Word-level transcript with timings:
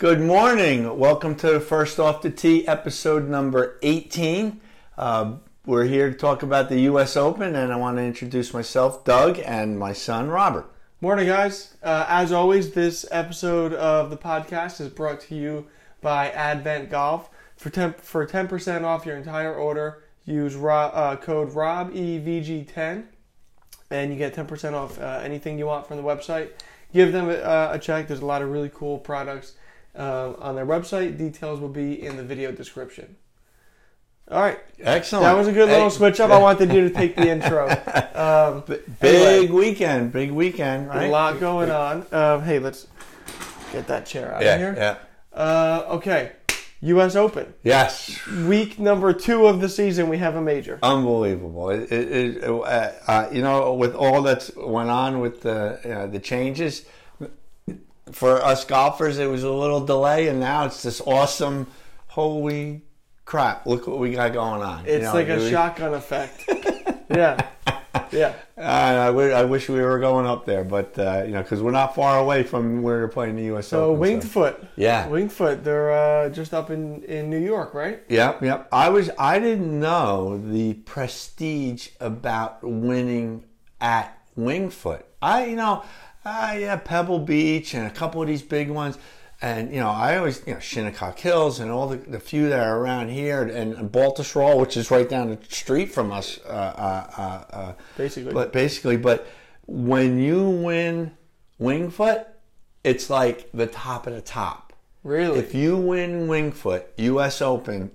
Good 0.00 0.22
morning. 0.22 0.98
Welcome 0.98 1.34
to 1.36 1.60
First 1.60 2.00
Off 2.00 2.22
the 2.22 2.30
Tee 2.30 2.66
episode 2.66 3.28
number 3.28 3.78
18. 3.82 4.58
Uh, 4.96 5.34
we're 5.66 5.84
here 5.84 6.10
to 6.10 6.16
talk 6.16 6.42
about 6.42 6.70
the 6.70 6.80
U.S. 6.84 7.18
Open, 7.18 7.54
and 7.54 7.70
I 7.70 7.76
want 7.76 7.98
to 7.98 8.02
introduce 8.02 8.54
myself, 8.54 9.04
Doug, 9.04 9.38
and 9.44 9.78
my 9.78 9.92
son, 9.92 10.30
Robert. 10.30 10.72
Morning, 11.02 11.26
guys. 11.26 11.74
Uh, 11.82 12.06
as 12.08 12.32
always, 12.32 12.70
this 12.70 13.04
episode 13.10 13.74
of 13.74 14.08
the 14.08 14.16
podcast 14.16 14.80
is 14.80 14.88
brought 14.88 15.20
to 15.20 15.34
you 15.34 15.66
by 16.00 16.30
Advent 16.30 16.88
Golf. 16.88 17.28
For 17.58 17.68
ten 17.68 17.92
for 17.92 18.24
ten 18.24 18.48
percent 18.48 18.86
off 18.86 19.04
your 19.04 19.18
entire 19.18 19.54
order, 19.54 20.04
use 20.24 20.56
uh, 20.56 21.16
code 21.16 21.50
RobEVG10, 21.50 23.04
and 23.90 24.10
you 24.10 24.16
get 24.16 24.32
ten 24.32 24.46
percent 24.46 24.74
off 24.74 24.98
uh, 24.98 25.20
anything 25.22 25.58
you 25.58 25.66
want 25.66 25.86
from 25.86 25.98
the 25.98 26.02
website. 26.02 26.52
Give 26.94 27.12
them 27.12 27.28
a, 27.28 27.72
a 27.74 27.78
check. 27.78 28.08
There's 28.08 28.20
a 28.20 28.26
lot 28.26 28.40
of 28.40 28.48
really 28.48 28.70
cool 28.72 28.96
products 28.96 29.56
uh, 29.96 30.32
on 30.38 30.54
their 30.56 30.66
website. 30.66 31.16
Details 31.18 31.60
will 31.60 31.68
be 31.68 32.02
in 32.04 32.16
the 32.16 32.22
video 32.24 32.52
description. 32.52 33.16
All 34.30 34.40
right, 34.40 34.60
Excellent. 34.78 35.24
that 35.24 35.32
was 35.36 35.48
a 35.48 35.52
good 35.52 35.68
little 35.68 35.88
Hey, 35.90 35.96
switch 35.96 36.20
up. 36.20 36.30
I 36.30 36.38
wanted 36.38 36.72
you 36.72 36.88
to 36.88 36.90
take 36.94 37.16
the 37.16 37.28
intro. 37.28 37.66
Um, 38.14 38.62
b- 38.66 38.76
Anyway. 39.00 39.40
Big 39.40 39.50
weekend. 39.50 40.12
Big 40.12 40.30
weekend, 40.30 40.88
right? 40.88 41.06
A 41.06 41.10
lot 41.10 41.40
going 41.40 41.70
on. 41.70 42.06
Um, 42.12 42.42
hey, 42.42 42.58
let's 42.58 42.86
get 43.72 43.86
that 43.88 44.04
chair 44.06 44.34
out 44.34 44.42
Yeah, 44.42 44.54
of 44.54 44.60
here. 44.60 44.74
yeah. 44.76 44.96
Uh, 45.36 45.84
okay, 45.96 46.32
U.S. 46.82 47.16
Open 47.16 47.54
Yes. 47.64 48.18
week 48.46 48.78
number 48.78 49.12
two 49.14 49.46
of 49.46 49.60
the 49.60 49.68
season. 49.68 50.08
We 50.08 50.18
have 50.18 50.36
a 50.36 50.42
major. 50.42 50.78
Unbelievable. 50.82 51.70
It, 51.70 51.90
it, 51.90 52.36
it, 52.38 52.44
uh, 52.44 52.52
uh, 53.06 53.28
you 53.32 53.40
know, 53.42 53.72
with 53.74 53.94
all 53.94 54.22
that's 54.22 54.50
went 54.54 54.90
on 54.90 55.20
with 55.20 55.40
the 55.40 55.80
you 55.84 55.90
the 56.06 56.20
changes, 56.20 56.84
for 58.12 58.42
us 58.42 58.64
golfers, 58.64 59.18
it 59.18 59.26
was 59.30 59.42
a 59.42 59.50
little 59.50 59.84
delay, 59.84 60.28
and 60.28 60.40
now 60.40 60.64
it's 60.66 60.82
this 60.82 61.00
awesome. 61.00 61.66
Holy 62.08 62.82
crap! 63.24 63.66
Look 63.66 63.86
what 63.86 63.98
we 63.98 64.12
got 64.12 64.32
going 64.32 64.62
on. 64.62 64.84
You 64.84 64.92
It's 64.92 65.04
know, 65.04 65.14
like 65.14 65.28
a 65.28 65.36
we- 65.36 65.50
shotgun 65.50 65.94
effect. 65.94 66.44
yeah, 67.10 67.46
yeah. 68.12 68.34
Uh, 68.58 68.60
I, 68.60 69.06
I 69.30 69.44
wish 69.44 69.68
we 69.68 69.80
were 69.80 69.98
going 69.98 70.26
up 70.26 70.44
there, 70.44 70.64
but 70.64 70.98
uh, 70.98 71.22
you 71.24 71.32
know, 71.32 71.42
because 71.42 71.62
we're 71.62 71.70
not 71.70 71.94
far 71.94 72.18
away 72.18 72.42
from 72.42 72.82
where 72.82 72.98
they're 72.98 73.08
playing 73.08 73.36
the 73.36 73.44
U.S. 73.44 73.68
So 73.68 73.86
Open. 73.86 74.00
Winged 74.00 74.24
Foot, 74.28 74.62
yeah, 74.76 75.06
Winged 75.08 75.32
Foot. 75.32 75.64
They're 75.64 75.90
uh, 75.92 76.28
just 76.30 76.52
up 76.52 76.70
in 76.70 77.02
in 77.04 77.30
New 77.30 77.38
York, 77.38 77.72
right? 77.74 78.02
Yep, 78.08 78.42
yep. 78.42 78.68
I 78.72 78.88
was 78.90 79.10
I 79.18 79.38
didn't 79.38 79.78
know 79.78 80.36
the 80.36 80.74
prestige 80.74 81.88
about 82.00 82.58
winning 82.62 83.44
at 83.80 84.16
Wingfoot. 84.36 85.02
I 85.22 85.46
you 85.46 85.56
know, 85.56 85.84
I 86.24 86.58
yeah, 86.58 86.76
Pebble 86.76 87.18
Beach 87.18 87.74
and 87.74 87.86
a 87.86 87.90
couple 87.90 88.20
of 88.20 88.28
these 88.28 88.42
big 88.42 88.70
ones. 88.70 88.98
And 89.42 89.72
you 89.72 89.80
know, 89.80 89.88
I 89.88 90.18
always 90.18 90.42
you 90.46 90.52
know 90.52 90.60
Shinnecock 90.60 91.18
Hills 91.18 91.60
and 91.60 91.70
all 91.70 91.88
the, 91.88 91.96
the 91.96 92.20
few 92.20 92.50
that 92.50 92.60
are 92.60 92.78
around 92.78 93.08
here, 93.08 93.42
and, 93.42 93.72
and 93.72 93.90
Baltusrol, 93.90 94.60
which 94.60 94.76
is 94.76 94.90
right 94.90 95.08
down 95.08 95.30
the 95.30 95.38
street 95.48 95.86
from 95.86 96.12
us. 96.12 96.38
Uh, 96.44 96.48
uh, 96.50 97.10
uh, 97.16 97.56
uh, 97.56 97.72
Basically. 97.96 98.34
but 98.34 98.52
basically, 98.52 98.98
but 98.98 99.26
when 99.66 100.18
you 100.18 100.46
win 100.46 101.12
Wingfoot, 101.58 102.26
it's 102.84 103.08
like 103.08 103.50
the 103.52 103.66
top 103.66 104.06
of 104.06 104.12
the 104.12 104.20
top. 104.20 104.74
Really? 105.02 105.38
If 105.38 105.54
you 105.54 105.78
win 105.78 106.26
Wingfoot 106.26 106.84
U.S. 106.98 107.40
Open, 107.40 107.90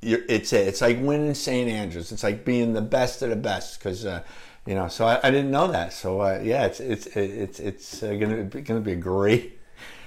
you're, 0.00 0.20
it's 0.28 0.52
it. 0.54 0.66
It's 0.66 0.80
like 0.80 0.98
winning 1.00 1.34
St. 1.34 1.68
Andrews. 1.68 2.10
It's 2.12 2.22
like 2.22 2.44
being 2.44 2.72
the 2.72 2.80
best 2.80 3.20
of 3.20 3.28
the 3.28 3.36
best 3.36 3.78
because 3.78 4.06
uh, 4.06 4.22
you 4.66 4.74
know. 4.74 4.88
So 4.88 5.06
I, 5.06 5.20
I 5.22 5.30
didn't 5.30 5.50
know 5.50 5.68
that. 5.68 5.92
So 5.92 6.20
uh, 6.20 6.40
yeah, 6.42 6.66
it's 6.66 6.80
it's 6.80 7.06
it's 7.08 7.60
it's 7.60 8.02
uh, 8.02 8.14
gonna 8.14 8.44
be, 8.44 8.60
gonna 8.60 8.80
be 8.80 8.96
great. 8.96 9.58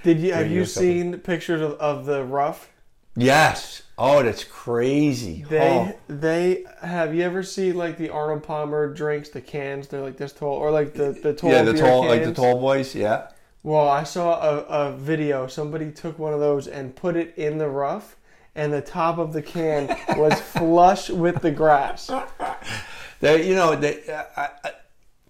Did 0.02 0.20
you 0.20 0.32
have 0.34 0.50
you 0.50 0.64
seen 0.64 1.18
pictures 1.18 1.60
of, 1.60 1.72
of 1.74 2.06
the 2.06 2.24
rough? 2.24 2.70
Yes. 3.16 3.82
Oh, 3.96 4.22
that's 4.22 4.42
crazy. 4.42 5.44
They 5.48 5.60
oh. 5.60 5.98
they 6.08 6.64
have 6.82 7.14
you 7.14 7.22
ever 7.22 7.42
seen 7.42 7.76
like 7.76 7.96
the 7.96 8.10
Arnold 8.10 8.42
Palmer 8.42 8.92
drinks, 8.92 9.28
the 9.28 9.40
cans? 9.40 9.86
They're 9.86 10.00
like 10.00 10.16
this 10.16 10.32
tall, 10.32 10.54
or 10.54 10.70
like 10.70 10.94
the 10.94 11.12
the 11.12 11.32
tall 11.32 11.50
yeah, 11.50 11.62
the 11.62 11.74
tall 11.74 12.06
like 12.06 12.24
the 12.24 12.34
tall 12.34 12.60
boys. 12.60 12.94
Yeah. 12.94 13.28
Well, 13.62 13.88
I 13.88 14.02
saw 14.02 14.40
a, 14.42 14.58
a 14.64 14.92
video. 14.96 15.46
Somebody 15.46 15.90
took 15.90 16.18
one 16.18 16.34
of 16.34 16.40
those 16.40 16.66
and 16.66 16.94
put 16.94 17.16
it 17.16 17.34
in 17.36 17.56
the 17.56 17.68
rough, 17.68 18.16
and 18.54 18.72
the 18.72 18.82
top 18.82 19.18
of 19.18 19.32
the 19.32 19.42
can 19.42 19.96
was 20.18 20.38
flush 20.40 21.08
with 21.08 21.40
the 21.40 21.52
grass. 21.52 22.10
They, 23.24 23.48
you 23.48 23.54
know, 23.54 23.74
they, 23.74 24.02
uh, 24.06 24.24
uh, 24.36 24.48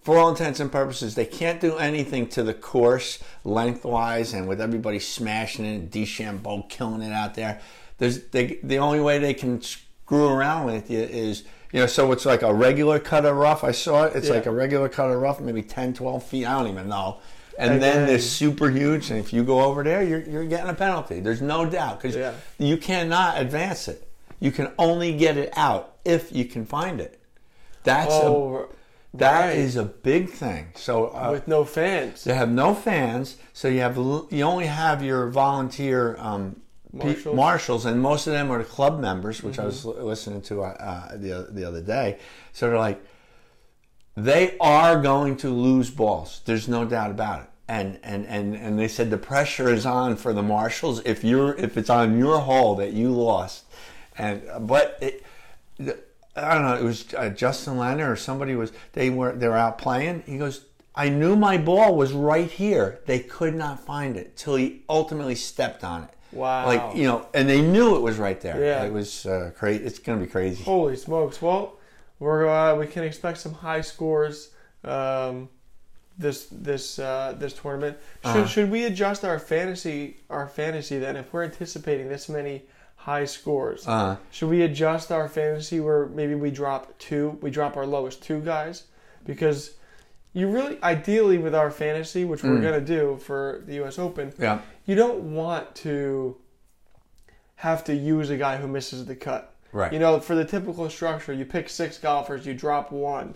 for 0.02 0.18
all 0.18 0.28
intents 0.30 0.58
and 0.58 0.70
purposes, 0.72 1.14
they 1.14 1.24
can't 1.26 1.60
do 1.60 1.76
anything 1.78 2.26
to 2.30 2.42
the 2.42 2.52
course 2.52 3.20
lengthwise, 3.44 4.32
and 4.34 4.48
with 4.48 4.60
everybody 4.60 4.98
smashing 4.98 5.64
it, 5.64 5.74
and 5.76 5.90
DeChambeau 5.92 6.68
killing 6.68 7.02
it 7.02 7.12
out 7.12 7.34
there. 7.36 7.60
There's 7.98 8.24
they, 8.30 8.58
the 8.64 8.78
only 8.78 8.98
way 8.98 9.20
they 9.20 9.32
can 9.32 9.62
screw 9.62 10.26
around 10.26 10.66
with 10.66 10.90
you 10.90 10.98
is, 10.98 11.44
you 11.72 11.78
know, 11.78 11.86
so 11.86 12.10
it's 12.10 12.26
like 12.26 12.42
a 12.42 12.52
regular 12.52 12.98
cut 12.98 13.24
of 13.24 13.36
rough. 13.36 13.62
I 13.62 13.70
saw 13.70 14.06
it. 14.06 14.16
It's 14.16 14.26
Yeah. 14.26 14.34
like 14.34 14.46
a 14.46 14.50
regular 14.50 14.88
cut 14.88 15.12
of 15.12 15.20
rough, 15.22 15.38
maybe 15.40 15.62
10, 15.62 15.94
12 15.94 16.24
feet. 16.24 16.46
I 16.46 16.58
don't 16.58 16.68
even 16.72 16.88
know. 16.88 17.18
And 17.56 17.74
And 17.74 17.80
then 17.82 17.98
then- 17.98 18.08
they're 18.08 18.18
super 18.18 18.70
huge, 18.70 19.08
and 19.12 19.20
if 19.20 19.32
you 19.32 19.44
go 19.44 19.60
over 19.62 19.84
there, 19.84 20.02
you're, 20.02 20.22
you're 20.22 20.44
getting 20.46 20.68
a 20.68 20.74
penalty. 20.74 21.20
There's 21.20 21.40
no 21.40 21.64
doubt 21.64 22.02
because 22.02 22.16
Yeah. 22.16 22.32
you 22.58 22.76
cannot 22.76 23.40
advance 23.40 23.86
it. 23.86 24.08
You 24.40 24.50
can 24.50 24.72
only 24.80 25.16
get 25.16 25.36
it 25.36 25.52
out 25.56 25.92
if 26.04 26.32
you 26.32 26.44
can 26.44 26.66
find 26.66 27.00
it. 27.00 27.20
That's 27.84 28.12
a 28.12 28.22
Oh, 28.24 28.68
that 29.14 29.46
right. 29.46 29.56
is 29.56 29.76
a 29.76 29.84
big 29.84 30.30
thing. 30.30 30.72
So 30.74 31.06
uh, 31.14 31.28
with 31.30 31.46
no 31.46 31.64
fans. 31.64 32.24
they 32.24 32.34
have 32.34 32.50
no 32.50 32.74
fans, 32.74 33.36
so 33.52 33.68
you 33.68 33.80
have 33.80 33.96
you 33.96 34.42
only 34.42 34.66
have 34.66 35.02
your 35.04 35.28
volunteer 35.28 36.16
um, 36.18 36.56
pe- 36.98 37.06
Marshals. 37.14 37.36
marshals, 37.36 37.84
and 37.86 38.00
most 38.02 38.26
of 38.26 38.32
them 38.32 38.50
are 38.50 38.58
the 38.58 38.64
club 38.64 38.98
members, 39.00 39.42
which 39.42 39.58
I 39.60 39.64
was 39.66 39.84
Mm-hmm. 39.84 39.98
li- 40.00 40.04
listening 40.04 40.42
to 40.42 40.62
uh, 40.62 40.66
uh, 40.66 41.16
the 41.16 41.46
the 41.50 41.64
other 41.64 41.80
day. 41.82 42.18
So 42.52 42.68
they're 42.68 42.78
like, 42.78 43.00
they 44.16 44.56
are 44.60 45.00
going 45.00 45.36
to 45.38 45.48
lose 45.50 45.90
balls. 45.90 46.40
There's 46.44 46.68
no 46.68 46.84
doubt 46.84 47.10
about 47.10 47.40
it. 47.42 47.46
And 47.68 47.98
and 48.02 48.26
and 48.26 48.54
and 48.56 48.78
they 48.78 48.88
said 48.88 49.10
the 49.10 49.16
pressure 49.18 49.70
is 49.72 49.86
on 49.86 50.16
for 50.16 50.32
the 50.32 50.42
marshals 50.42 51.00
if 51.04 51.24
you're 51.24 51.54
if 51.56 51.76
it's 51.76 51.88
on 51.90 52.18
your 52.18 52.38
hole 52.40 52.74
that 52.76 52.92
you 52.92 53.10
lost, 53.12 53.64
and 54.18 54.42
but 54.60 54.98
it. 55.00 55.22
I 56.36 56.54
don't 56.54 56.62
know. 56.64 56.74
It 56.76 56.82
was 56.82 57.14
uh, 57.14 57.28
Justin 57.30 57.78
Leonard 57.78 58.10
or 58.10 58.16
somebody 58.16 58.54
was. 58.56 58.72
They 58.92 59.10
were 59.10 59.32
they 59.32 59.48
were 59.48 59.56
out 59.56 59.78
playing. 59.78 60.24
He 60.26 60.36
goes, 60.38 60.64
"I 60.94 61.08
knew 61.08 61.36
my 61.36 61.58
ball 61.58 61.96
was 61.96 62.12
right 62.12 62.50
here. 62.50 63.00
They 63.06 63.20
could 63.20 63.54
not 63.54 63.80
find 63.80 64.16
it 64.16 64.36
till 64.36 64.56
he 64.56 64.82
ultimately 64.88 65.36
stepped 65.36 65.84
on 65.84 66.04
it. 66.04 66.10
Wow. 66.32 66.66
Like 66.66 66.96
you 66.96 67.04
know, 67.04 67.28
and 67.34 67.48
they 67.48 67.62
knew 67.62 67.94
it 67.94 68.00
was 68.02 68.18
right 68.18 68.40
there. 68.40 68.62
Yeah. 68.62 68.82
It 68.84 68.92
was 68.92 69.26
uh, 69.26 69.52
crazy. 69.56 69.84
It's 69.84 70.00
gonna 70.00 70.20
be 70.20 70.26
crazy. 70.26 70.64
Holy 70.64 70.96
smokes! 70.96 71.40
Well, 71.40 71.78
we're 72.18 72.48
uh, 72.48 72.74
we 72.74 72.86
can 72.88 73.04
expect 73.04 73.38
some 73.38 73.54
high 73.54 73.82
scores 73.82 74.50
um, 74.82 75.48
this 76.18 76.46
this 76.50 76.98
uh, 76.98 77.34
this 77.38 77.52
tournament. 77.54 77.96
Should 78.24 78.28
Uh-huh. 78.30 78.46
should 78.46 78.70
we 78.70 78.84
adjust 78.84 79.24
our 79.24 79.38
fantasy 79.38 80.16
our 80.30 80.48
fantasy 80.48 80.98
then 80.98 81.16
if 81.16 81.32
we're 81.32 81.44
anticipating 81.44 82.08
this 82.08 82.28
many 82.28 82.62
high 83.04 83.24
scores? 83.26 83.86
Uh, 83.86 84.16
Should 84.30 84.48
we 84.48 84.62
adjust 84.62 85.12
our 85.12 85.28
fantasy 85.28 85.78
where 85.80 86.06
maybe 86.06 86.34
we 86.34 86.50
drop 86.50 86.96
two, 86.98 87.38
we 87.42 87.50
drop 87.50 87.76
our 87.76 87.86
lowest 87.86 88.22
two 88.22 88.40
guys? 88.40 88.84
Because 89.26 89.72
you 90.32 90.48
really, 90.48 90.82
ideally, 90.82 91.38
with 91.38 91.54
our 91.54 91.70
fantasy, 91.70 92.24
which 92.24 92.42
we're 92.42 92.58
Mm. 92.58 92.62
going 92.62 92.80
to 92.84 92.86
do 92.86 93.18
for 93.22 93.62
the 93.66 93.74
U.S. 93.76 93.98
Open, 93.98 94.32
yeah. 94.38 94.58
you 94.86 94.94
don't 94.94 95.34
want 95.34 95.74
to 95.76 96.36
have 97.56 97.84
to 97.84 97.94
use 97.94 98.30
a 98.30 98.36
guy 98.36 98.56
who 98.56 98.66
misses 98.66 99.04
the 99.06 99.14
cut. 99.14 99.52
Right. 99.72 99.92
You 99.92 99.98
know, 99.98 100.18
for 100.20 100.34
the 100.34 100.44
typical 100.44 100.88
structure, 100.90 101.32
you 101.32 101.44
pick 101.44 101.68
six 101.68 101.98
golfers, 101.98 102.46
you 102.46 102.54
drop 102.54 102.90
one. 102.92 103.34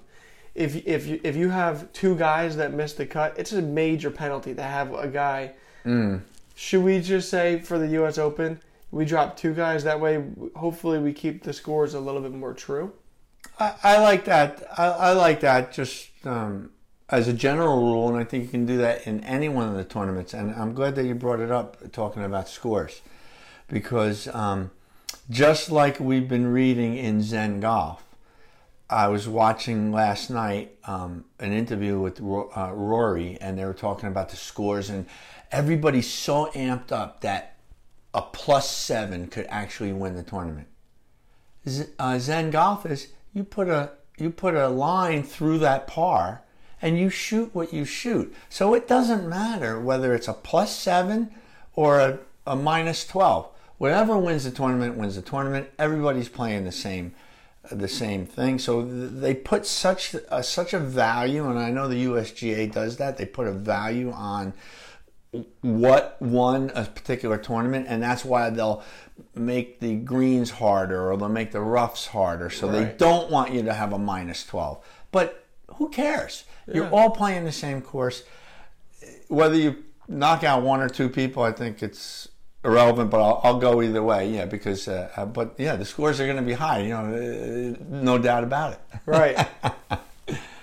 If 0.54 0.86
if 0.86 1.06
you 1.06 1.20
if 1.22 1.36
you 1.36 1.50
have 1.50 1.92
two 1.92 2.16
guys 2.16 2.56
that 2.56 2.72
miss 2.72 2.92
the 2.94 3.06
cut, 3.06 3.34
it's 3.38 3.52
a 3.52 3.62
major 3.62 4.10
penalty 4.10 4.54
to 4.54 4.62
have 4.62 4.92
a 4.94 5.06
guy. 5.08 5.52
Mm. 5.84 6.22
Should 6.54 6.82
we 6.82 7.00
just 7.00 7.28
say 7.28 7.60
for 7.60 7.78
the 7.78 7.86
U.S. 7.98 8.18
Open, 8.18 8.60
we 8.90 9.04
drop 9.04 9.36
two 9.36 9.54
guys? 9.54 9.84
That 9.84 10.00
way, 10.00 10.24
hopefully, 10.56 10.98
we 10.98 11.12
keep 11.12 11.42
the 11.42 11.52
scores 11.52 11.94
a 11.94 12.00
little 12.00 12.20
bit 12.20 12.32
more 12.32 12.54
true. 12.54 12.92
I, 13.58 13.74
I 13.82 13.98
like 14.00 14.24
that. 14.24 14.66
I, 14.76 14.86
I 14.86 15.12
like 15.12 15.40
that 15.40 15.72
just 15.72 16.10
um, 16.24 16.70
as 17.08 17.28
a 17.28 17.32
general 17.32 17.82
rule, 17.82 18.08
and 18.08 18.16
I 18.16 18.24
think 18.24 18.44
you 18.44 18.50
can 18.50 18.66
do 18.66 18.78
that 18.78 19.06
in 19.06 19.22
any 19.24 19.48
one 19.48 19.68
of 19.68 19.74
the 19.74 19.84
tournaments. 19.84 20.34
And 20.34 20.54
I'm 20.54 20.74
glad 20.74 20.94
that 20.96 21.04
you 21.04 21.14
brought 21.14 21.40
it 21.40 21.50
up, 21.50 21.92
talking 21.92 22.24
about 22.24 22.48
scores, 22.48 23.00
because 23.68 24.28
um, 24.34 24.70
just 25.30 25.70
like 25.70 26.00
we've 26.00 26.28
been 26.28 26.46
reading 26.46 26.96
in 26.96 27.22
Zen 27.22 27.60
Golf, 27.60 28.04
I 28.90 29.08
was 29.08 29.28
watching 29.28 29.92
last 29.92 30.30
night 30.30 30.76
um, 30.84 31.26
an 31.38 31.52
interview 31.52 32.00
with 32.00 32.20
uh, 32.20 32.72
Rory, 32.72 33.36
and 33.38 33.58
they 33.58 33.64
were 33.66 33.74
talking 33.74 34.08
about 34.08 34.30
the 34.30 34.36
scores, 34.36 34.88
and 34.88 35.04
everybody's 35.52 36.10
so 36.10 36.50
amped 36.54 36.90
up 36.90 37.20
that 37.20 37.57
a 38.18 38.22
plus 38.32 38.68
seven 38.68 39.28
could 39.28 39.46
actually 39.48 39.92
win 39.92 40.16
the 40.16 40.24
tournament. 40.24 40.66
Z- 41.68 41.86
uh, 42.00 42.18
Zen 42.18 42.50
Golf 42.50 42.84
is 42.84 43.12
you 43.32 43.44
put 43.44 43.68
a 43.68 43.92
you 44.16 44.30
put 44.30 44.56
a 44.56 44.66
line 44.66 45.22
through 45.22 45.58
that 45.58 45.86
par, 45.86 46.42
and 46.82 46.98
you 46.98 47.10
shoot 47.10 47.54
what 47.54 47.72
you 47.72 47.84
shoot. 47.84 48.34
So 48.48 48.74
it 48.74 48.88
doesn't 48.88 49.28
matter 49.28 49.78
whether 49.78 50.14
it's 50.14 50.26
a 50.26 50.32
plus 50.32 50.76
seven 50.76 51.30
or 51.74 52.00
a, 52.00 52.18
a 52.44 52.56
minus 52.56 53.06
12. 53.06 53.48
Whatever 53.78 54.18
wins 54.18 54.42
the 54.42 54.50
tournament 54.50 54.96
wins 54.96 55.14
the 55.14 55.22
tournament. 55.22 55.68
Everybody's 55.78 56.28
playing 56.28 56.64
the 56.64 56.72
same 56.72 57.14
the 57.70 57.86
same 57.86 58.26
thing. 58.26 58.58
So 58.58 58.82
th- 58.82 59.10
they 59.12 59.34
put 59.34 59.64
such 59.64 60.16
a, 60.28 60.42
such 60.42 60.72
a 60.72 60.80
value, 60.80 61.48
and 61.48 61.56
I 61.56 61.70
know 61.70 61.86
the 61.86 62.06
USGA 62.06 62.72
does 62.72 62.96
that. 62.96 63.16
They 63.16 63.26
put 63.26 63.46
a 63.46 63.52
value 63.52 64.10
on 64.10 64.54
what 65.60 66.16
won 66.20 66.70
a 66.74 66.84
particular 66.84 67.36
tournament, 67.36 67.86
and 67.88 68.02
that's 68.02 68.24
why 68.24 68.50
they'll 68.50 68.82
make 69.34 69.80
the 69.80 69.96
greens 69.96 70.50
harder 70.50 71.10
or 71.10 71.16
they'll 71.16 71.28
make 71.28 71.52
the 71.52 71.60
roughs 71.60 72.06
harder. 72.06 72.50
So 72.50 72.68
they 72.68 72.94
don't 72.96 73.30
want 73.30 73.52
you 73.52 73.62
to 73.62 73.74
have 73.74 73.92
a 73.92 73.98
minus 73.98 74.44
12. 74.44 74.84
But 75.12 75.44
who 75.74 75.88
cares? 75.90 76.44
You're 76.72 76.90
all 76.90 77.10
playing 77.10 77.44
the 77.44 77.52
same 77.52 77.82
course. 77.82 78.24
Whether 79.28 79.56
you 79.56 79.84
knock 80.06 80.44
out 80.44 80.62
one 80.62 80.80
or 80.80 80.88
two 80.88 81.08
people, 81.08 81.42
I 81.42 81.52
think 81.52 81.82
it's 81.82 82.28
irrelevant, 82.64 83.10
but 83.10 83.20
I'll, 83.20 83.40
I'll 83.44 83.58
go 83.58 83.82
either 83.82 84.02
way. 84.02 84.30
Yeah, 84.30 84.46
because, 84.46 84.88
uh, 84.88 85.10
uh, 85.16 85.26
but 85.26 85.54
yeah, 85.58 85.76
the 85.76 85.84
scores 85.84 86.20
are 86.20 86.24
going 86.24 86.36
to 86.36 86.42
be 86.42 86.54
high, 86.54 86.80
you 86.80 86.90
know, 86.90 87.76
uh, 87.78 87.84
no 87.88 88.18
doubt 88.18 88.44
about 88.44 88.72
it. 88.72 88.80
Right. 89.06 89.46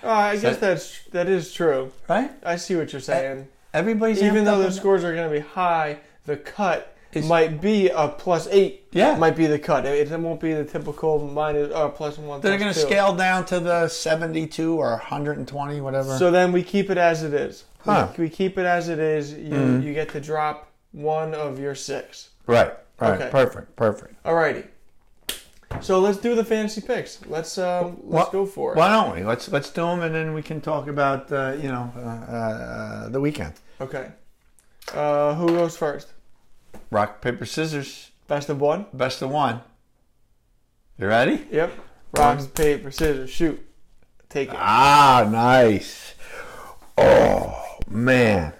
Uh, 0.02 0.10
I 0.10 0.36
guess 0.36 0.58
that's 0.58 1.02
that 1.10 1.28
is 1.28 1.52
true. 1.52 1.90
right? 2.08 2.30
I 2.44 2.54
see 2.54 2.76
what 2.76 2.92
you're 2.92 3.00
saying. 3.00 3.48
Everybody's 3.76 4.22
Even 4.22 4.44
though 4.44 4.58
the 4.62 4.72
scores 4.72 5.04
are 5.04 5.14
going 5.14 5.28
to 5.28 5.34
be 5.34 5.46
high, 5.46 5.98
the 6.24 6.36
cut 6.38 6.96
might 7.24 7.60
be 7.60 7.88
a 7.88 8.08
plus 8.08 8.48
eight. 8.50 8.86
Yeah. 8.92 9.16
might 9.16 9.36
be 9.36 9.46
the 9.46 9.58
cut. 9.58 9.84
It, 9.84 10.10
it 10.10 10.18
won't 10.20 10.40
be 10.40 10.54
the 10.54 10.64
typical 10.64 11.18
minus 11.18 11.72
or 11.72 11.90
plus 11.90 12.16
one. 12.18 12.40
They're 12.40 12.58
going 12.58 12.72
to 12.72 12.78
scale 12.78 13.14
down 13.14 13.44
to 13.46 13.60
the 13.60 13.88
72 13.88 14.74
or 14.78 14.90
120, 14.92 15.80
whatever. 15.82 16.16
So 16.16 16.30
then 16.30 16.52
we 16.52 16.62
keep 16.62 16.88
it 16.90 16.98
as 16.98 17.22
it 17.22 17.34
is. 17.34 17.64
We- 17.84 17.92
Huh. 17.92 18.08
We, 18.18 18.28
keep 18.30 18.58
it 18.58 18.66
as 18.66 18.88
it 18.88 18.98
is. 18.98 19.32
You 19.32 19.50
Mhm. 19.50 19.82
you 19.84 19.94
get 19.94 20.08
to 20.10 20.20
drop 20.20 20.66
one 20.92 21.34
of 21.34 21.60
your 21.60 21.74
six. 21.76 22.30
right, 22.46 22.72
right, 22.98 23.20
Okay. 23.20 23.28
perfect, 23.30 23.76
perfect. 23.76 24.20
Alrighty. 24.24 24.66
So 25.80 26.00
let's 26.00 26.18
do 26.18 26.34
the 26.34 26.44
fantasy 26.44 26.80
picks. 26.80 27.18
Let's 27.28 27.58
um, 27.58 27.98
let's 28.04 28.26
Wha- 28.26 28.30
go 28.32 28.46
for 28.46 28.72
it. 28.72 28.76
Why 28.76 28.88
don't 28.88 29.14
we? 29.14 29.22
Let's 29.24 29.48
let's 29.52 29.70
do 29.70 29.82
them, 29.82 30.00
and 30.02 30.14
then 30.14 30.32
we 30.34 30.42
can 30.42 30.60
talk 30.60 30.88
about 30.88 31.30
uh, 31.30 31.54
you 31.60 31.68
know 31.68 31.92
uh, 31.96 32.00
uh, 32.32 33.08
the 33.08 33.20
weekend. 33.20 33.52
Okay. 33.80 34.08
Uh, 34.92 35.34
who 35.34 35.48
goes 35.48 35.76
first? 35.76 36.08
Rock 36.90 37.20
paper 37.20 37.44
scissors, 37.44 38.10
Best 38.28 38.48
of 38.48 38.60
one. 38.60 38.86
best 38.92 39.22
of 39.22 39.30
one. 39.30 39.60
You 40.98 41.06
ready? 41.08 41.46
Yep. 41.50 41.72
Rock 42.16 42.40
paper 42.54 42.90
scissors 42.90 43.30
shoot. 43.30 43.60
Take 44.28 44.48
it. 44.48 44.54
Ah, 44.58 45.28
nice. 45.30 46.14
Oh 46.98 47.78
man, 47.88 48.52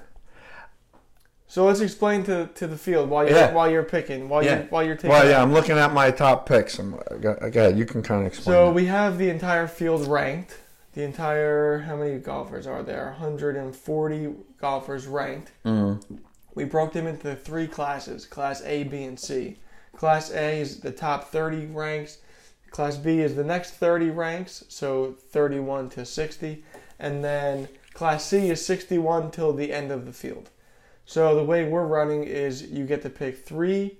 So 1.48 1.64
let's 1.64 1.80
explain 1.80 2.22
to, 2.24 2.48
to 2.54 2.66
the 2.66 2.76
field 2.76 3.08
while 3.08 3.26
you're 3.26 3.36
Yeah. 3.38 3.52
while 3.52 3.70
you're 3.70 3.82
picking 3.82 4.28
while 4.28 4.44
Yeah. 4.44 4.58
you 4.62 4.66
while 4.68 4.82
you're 4.84 4.94
taking. 4.94 5.10
well 5.10 5.26
yeah, 5.26 5.40
I'm 5.42 5.52
looking 5.54 5.78
at 5.78 5.92
my 5.94 6.10
top 6.10 6.46
picks. 6.46 6.78
I'm, 6.78 6.92
go 7.20 7.34
go 7.34 7.46
ahead, 7.46 7.78
you 7.78 7.86
can 7.86 8.02
kind 8.02 8.20
of 8.20 8.26
explain. 8.26 8.52
So 8.54 8.66
that. 8.66 8.74
we 8.74 8.86
have 8.86 9.16
the 9.18 9.30
entire 9.30 9.66
field 9.66 10.06
ranked. 10.06 10.58
The 10.96 11.02
entire 11.02 11.80
how 11.80 11.94
many 11.96 12.16
golfers 12.16 12.66
are 12.66 12.82
there? 12.82 13.10
140 13.18 14.34
golfers 14.58 15.06
ranked. 15.06 15.52
Mm. 15.62 16.02
We 16.54 16.64
broke 16.64 16.94
them 16.94 17.06
into 17.06 17.36
three 17.36 17.66
classes: 17.66 18.24
Class 18.24 18.62
A, 18.64 18.84
B, 18.84 19.04
and 19.04 19.20
C. 19.20 19.58
Class 19.94 20.30
A 20.32 20.58
is 20.58 20.80
the 20.80 20.90
top 20.90 21.30
30 21.30 21.66
ranks. 21.66 22.16
Class 22.70 22.96
B 22.96 23.20
is 23.20 23.36
the 23.36 23.44
next 23.44 23.72
30 23.72 24.08
ranks, 24.08 24.64
so 24.68 25.12
31 25.12 25.90
to 25.90 26.06
60, 26.06 26.64
and 26.98 27.22
then 27.22 27.68
Class 27.92 28.24
C 28.24 28.48
is 28.48 28.64
61 28.64 29.32
till 29.32 29.52
the 29.52 29.74
end 29.74 29.92
of 29.92 30.06
the 30.06 30.14
field. 30.14 30.48
So 31.04 31.34
the 31.34 31.44
way 31.44 31.68
we're 31.68 31.86
running 31.86 32.24
is 32.24 32.62
you 32.62 32.86
get 32.86 33.02
to 33.02 33.10
pick 33.10 33.44
three 33.44 33.98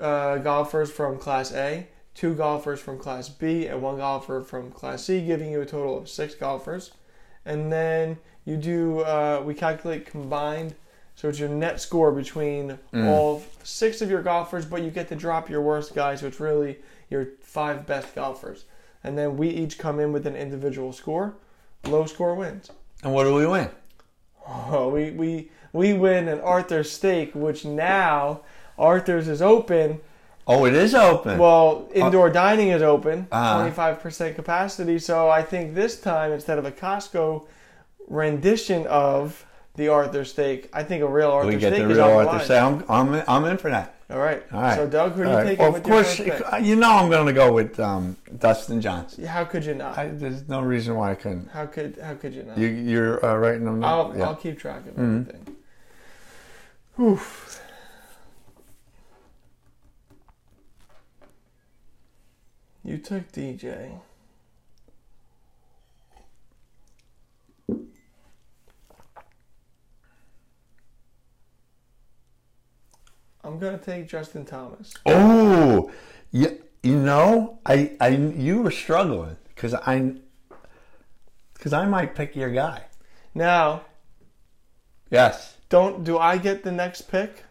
uh, 0.00 0.38
golfers 0.38 0.90
from 0.90 1.18
Class 1.18 1.52
A, 1.52 1.86
two 2.14 2.34
golfers 2.34 2.80
from 2.80 2.98
Class 2.98 3.28
B, 3.28 3.66
and 3.66 3.82
one 3.82 3.96
golfer 3.98 4.40
from 4.42 4.70
Class 4.70 5.04
C, 5.04 5.24
giving 5.24 5.50
you 5.50 5.60
a 5.60 5.66
total 5.66 5.98
of 5.98 6.08
six 6.08 6.34
golfers. 6.34 6.92
And 7.44 7.72
then 7.72 8.18
you 8.44 8.56
do 8.56 9.00
uh, 9.00 9.42
we 9.44 9.54
calculate 9.54 10.06
combined, 10.06 10.74
so 11.16 11.28
it's 11.28 11.38
your 11.38 11.48
net 11.48 11.80
score 11.80 12.12
between 12.12 12.78
Mm. 12.92 13.06
all 13.08 13.42
six 13.62 14.00
of 14.02 14.10
your 14.10 14.22
golfers, 14.22 14.64
but 14.64 14.82
you 14.82 14.90
get 14.90 15.08
to 15.08 15.16
drop 15.16 15.48
your 15.50 15.60
worst 15.62 15.94
guys, 15.94 16.20
so 16.20 16.26
it's 16.26 16.40
really 16.40 16.78
your 17.10 17.28
five 17.40 17.86
best 17.86 18.14
golfers. 18.14 18.64
And 19.02 19.18
then 19.18 19.36
we 19.36 19.48
each 19.50 19.78
come 19.78 20.00
in 20.00 20.12
with 20.12 20.26
an 20.26 20.34
individual 20.36 20.92
score. 20.92 21.34
Low 21.84 22.06
score 22.06 22.34
wins. 22.34 22.70
and 23.02 23.12
what 23.12 23.24
do 23.24 23.34
we 23.34 23.46
win? 23.46 23.68
Oh, 24.48 24.88
we 24.88 25.10
we 25.10 25.50
we 25.72 25.92
win 25.92 26.28
an 26.28 26.40
Arthur's 26.40 26.90
steak, 26.90 27.34
which 27.34 27.64
now 27.64 28.40
Arthur's 28.78 29.28
is 29.28 29.42
open. 29.42 30.00
Oh, 30.46 30.66
it 30.66 30.74
is 30.74 30.94
open. 30.94 31.38
Well, 31.38 31.88
indoor 31.94 32.28
dining 32.30 32.68
is 32.68 32.82
open, 32.82 33.26
Uh-huh. 33.32 33.56
twenty 33.60 33.70
five 33.74 34.00
percent 34.00 34.36
capacity. 34.36 34.98
So 34.98 35.30
I 35.30 35.42
think 35.42 35.74
this 35.74 35.98
time 36.00 36.32
instead 36.32 36.58
of 36.58 36.64
a 36.66 36.70
Costco 36.72 37.46
rendition 38.08 38.86
of 38.86 39.46
the 39.76 39.88
Arthur 39.88 40.24
steak, 40.24 40.68
I 40.72 40.82
think 40.82 41.02
a 41.02 41.08
real 41.08 41.30
Arthur 41.30 41.48
we 41.48 41.56
get 41.56 41.72
steak 41.72 41.84
the 41.86 41.90
is 41.90 41.96
real 41.96 42.06
Arthur. 42.06 42.44
Say, 42.44 42.58
I'm 42.58 42.84
I'm 42.88 43.14
in, 43.14 43.24
I'm 43.26 43.44
in 43.46 43.56
for 43.56 43.70
that. 43.70 43.92
All 44.10 44.18
right. 44.18 44.42
All 44.52 44.60
right. 44.60 44.76
So 44.76 44.86
Doug, 44.86 45.12
who 45.14 45.24
do 45.24 45.30
you 45.30 45.34
right. 45.34 45.46
take 45.46 45.58
Well, 45.58 45.72
with 45.72 45.82
of 45.82 45.90
course, 45.90 46.16
pick? 46.16 46.42
you 46.60 46.76
know 46.76 46.90
I'm 46.92 47.08
going 47.08 47.26
to 47.26 47.32
go 47.32 47.50
with 47.50 47.80
um, 47.80 48.18
Dustin 48.38 48.82
Johnson. 48.82 49.24
How 49.24 49.44
could 49.46 49.64
you 49.64 49.74
not? 49.74 49.96
I, 49.96 50.08
there's 50.08 50.46
no 50.46 50.60
reason 50.60 50.94
why 50.94 51.12
I 51.12 51.14
couldn't. 51.14 51.48
how 51.50 51.64
could 51.64 51.98
how 52.02 52.14
could 52.14 52.34
you 52.34 52.42
not? 52.42 52.58
You, 52.58 52.66
you're 52.68 53.24
uh, 53.24 53.34
writing 53.38 53.64
them 53.64 53.82
I'll. 53.82 54.12
Yeah. 54.14 54.24
I'll 54.26 54.36
keep 54.36 54.58
track 54.58 54.86
of 54.86 54.94
Mhm. 54.94 55.20
everything. 55.30 55.56
Oof. 57.00 57.60
You 62.84 62.98
took 62.98 63.32
DJ. 63.32 64.00
I'm 73.42 73.58
gonna 73.58 73.78
take 73.78 74.08
Justin 74.08 74.44
Thomas. 74.44 74.94
Oh, 75.06 75.90
yeah. 76.30 76.50
You 76.82 76.96
know, 76.98 77.58
I, 77.64 77.92
I, 78.00 78.08
you 78.08 78.62
were 78.62 78.70
struggling 78.70 79.36
because 79.48 79.72
I, 79.74 80.14
because 81.54 81.72
I 81.72 81.86
might 81.86 82.14
pick 82.14 82.36
your 82.36 82.50
guy. 82.50 82.84
Now, 83.34 83.82
Yes. 85.10 85.56
don't 85.68 86.04
do 86.04 86.18
I 86.18 86.36
get 86.38 86.62
the 86.62 86.72
next 86.72 87.02
pick? 87.02 87.44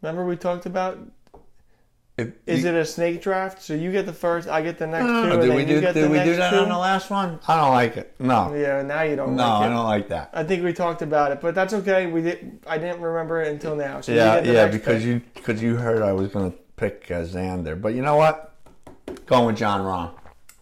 Remember 0.00 0.24
we 0.24 0.36
talked 0.36 0.66
about 0.66 0.98
If, 2.18 2.32
is 2.46 2.62
you- 2.62 2.68
it 2.68 2.74
a 2.74 2.84
snake 2.84 3.22
draft? 3.22 3.62
So 3.62 3.72
you 3.74 3.90
get 3.90 4.04
the 4.04 4.12
first, 4.12 4.46
I 4.48 4.60
get 4.60 4.78
the 4.78 4.86
next 4.86 5.04
No, 5.06 5.22
two, 5.22 5.28
no, 5.28 5.32
and 5.34 5.40
did 5.40 5.50
then 5.50 5.56
we 5.56 5.62
you 5.62 5.66
do? 5.68 5.80
get 5.80 5.94
Did 5.94 6.04
the 6.04 6.08
we 6.10 6.16
next 6.18 6.28
do 6.30 6.36
that 6.36 6.50
two? 6.50 6.56
on 6.58 6.68
the 6.68 6.76
last 6.78 7.08
one? 7.10 7.38
I 7.48 7.56
don't 7.56 7.70
like 7.72 7.96
it. 7.96 8.14
No, 8.18 8.54
Yeah, 8.54 8.82
now 8.82 9.02
you 9.02 9.16
don't 9.16 9.34
no, 9.34 9.42
like 9.48 9.62
I 9.62 9.68
don't 9.68 9.84
like 9.86 10.08
that. 10.08 10.30
I 10.34 10.44
think 10.44 10.62
we 10.62 10.72
talked 10.74 11.00
about 11.00 11.32
it, 11.32 11.40
but 11.40 11.54
that's 11.54 11.72
okay. 11.72 12.06
We 12.06 12.20
did. 12.20 12.58
I 12.66 12.76
didn't 12.76 13.00
remember 13.00 13.40
it 13.40 13.48
until 13.48 13.74
now. 13.76 14.02
So 14.02 14.12
you 14.12 14.18
yeah, 14.18 14.34
get 14.36 14.44
the 14.44 14.52
yeah, 14.52 14.64
next 14.64 14.76
because 14.76 14.98
pick. 15.02 15.06
you 15.06 15.22
because 15.34 15.62
you 15.62 15.76
heard 15.76 16.02
I 16.02 16.12
was 16.12 16.28
going 16.28 16.52
to 16.52 16.58
pick 16.76 17.06
uh, 17.10 17.22
Xander, 17.22 17.80
but 17.80 17.94
you 17.94 18.02
know 18.02 18.16
what? 18.16 18.54
Going 19.26 19.46
with 19.46 19.56
Jon 19.56 19.80
Rahm. 19.80 20.18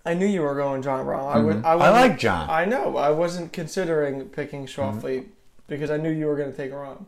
I 0.06 0.14
knew 0.14 0.26
you 0.26 0.42
were 0.42 0.54
going 0.54 0.82
Jon 0.82 1.04
Rahm. 1.04 1.34
I 1.34 1.38
would. 1.40 1.64
I, 1.64 1.72
I 1.72 1.74
wasn't- 1.74 1.94
like 1.96 2.18
John. 2.18 2.48
I 2.48 2.64
know. 2.64 2.96
I 2.96 3.10
wasn't 3.10 3.52
considering 3.52 4.28
picking 4.28 4.66
Mm-hmm. 4.66 5.26
Because 5.66 5.90
I 5.90 5.98
knew 5.98 6.10
you 6.10 6.26
were 6.26 6.36
going 6.36 6.50
to 6.50 6.56
take 6.56 6.72
Rahm. 6.72 7.04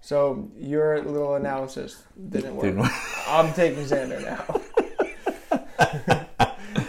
So 0.00 0.50
your 0.56 1.02
little 1.02 1.34
analysis 1.34 2.02
didn't 2.28 2.56
work. 2.56 2.64
Didn't 2.64 2.80
work. 2.80 2.92
I'm 3.28 3.52
taking 3.52 3.84
Xander 3.84 4.22
now. 4.22 4.44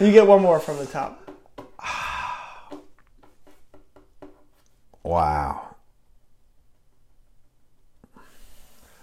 you 0.00 0.12
get 0.12 0.26
one 0.26 0.42
more 0.42 0.60
from 0.60 0.78
the 0.78 0.86
top. 0.86 1.20
Wow. 5.02 5.76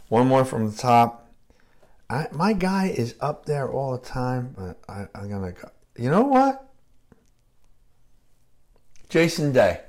One 0.08 0.28
more 0.28 0.46
from 0.46 0.72
the 0.72 0.78
top. 0.78 1.30
I, 2.10 2.28
my 2.32 2.54
guy 2.54 2.88
is 2.88 3.16
up 3.20 3.46
there 3.46 3.70
all 3.70 3.92
the 3.92 4.06
time, 4.06 4.56
but 4.58 4.80
I, 4.88 5.08
I'm 5.14 5.30
gonna 5.30 5.52
go. 5.52 5.70
You 5.98 6.10
know 6.10 6.22
what? 6.22 6.70
Jason 9.10 9.52
Day. 9.52 9.82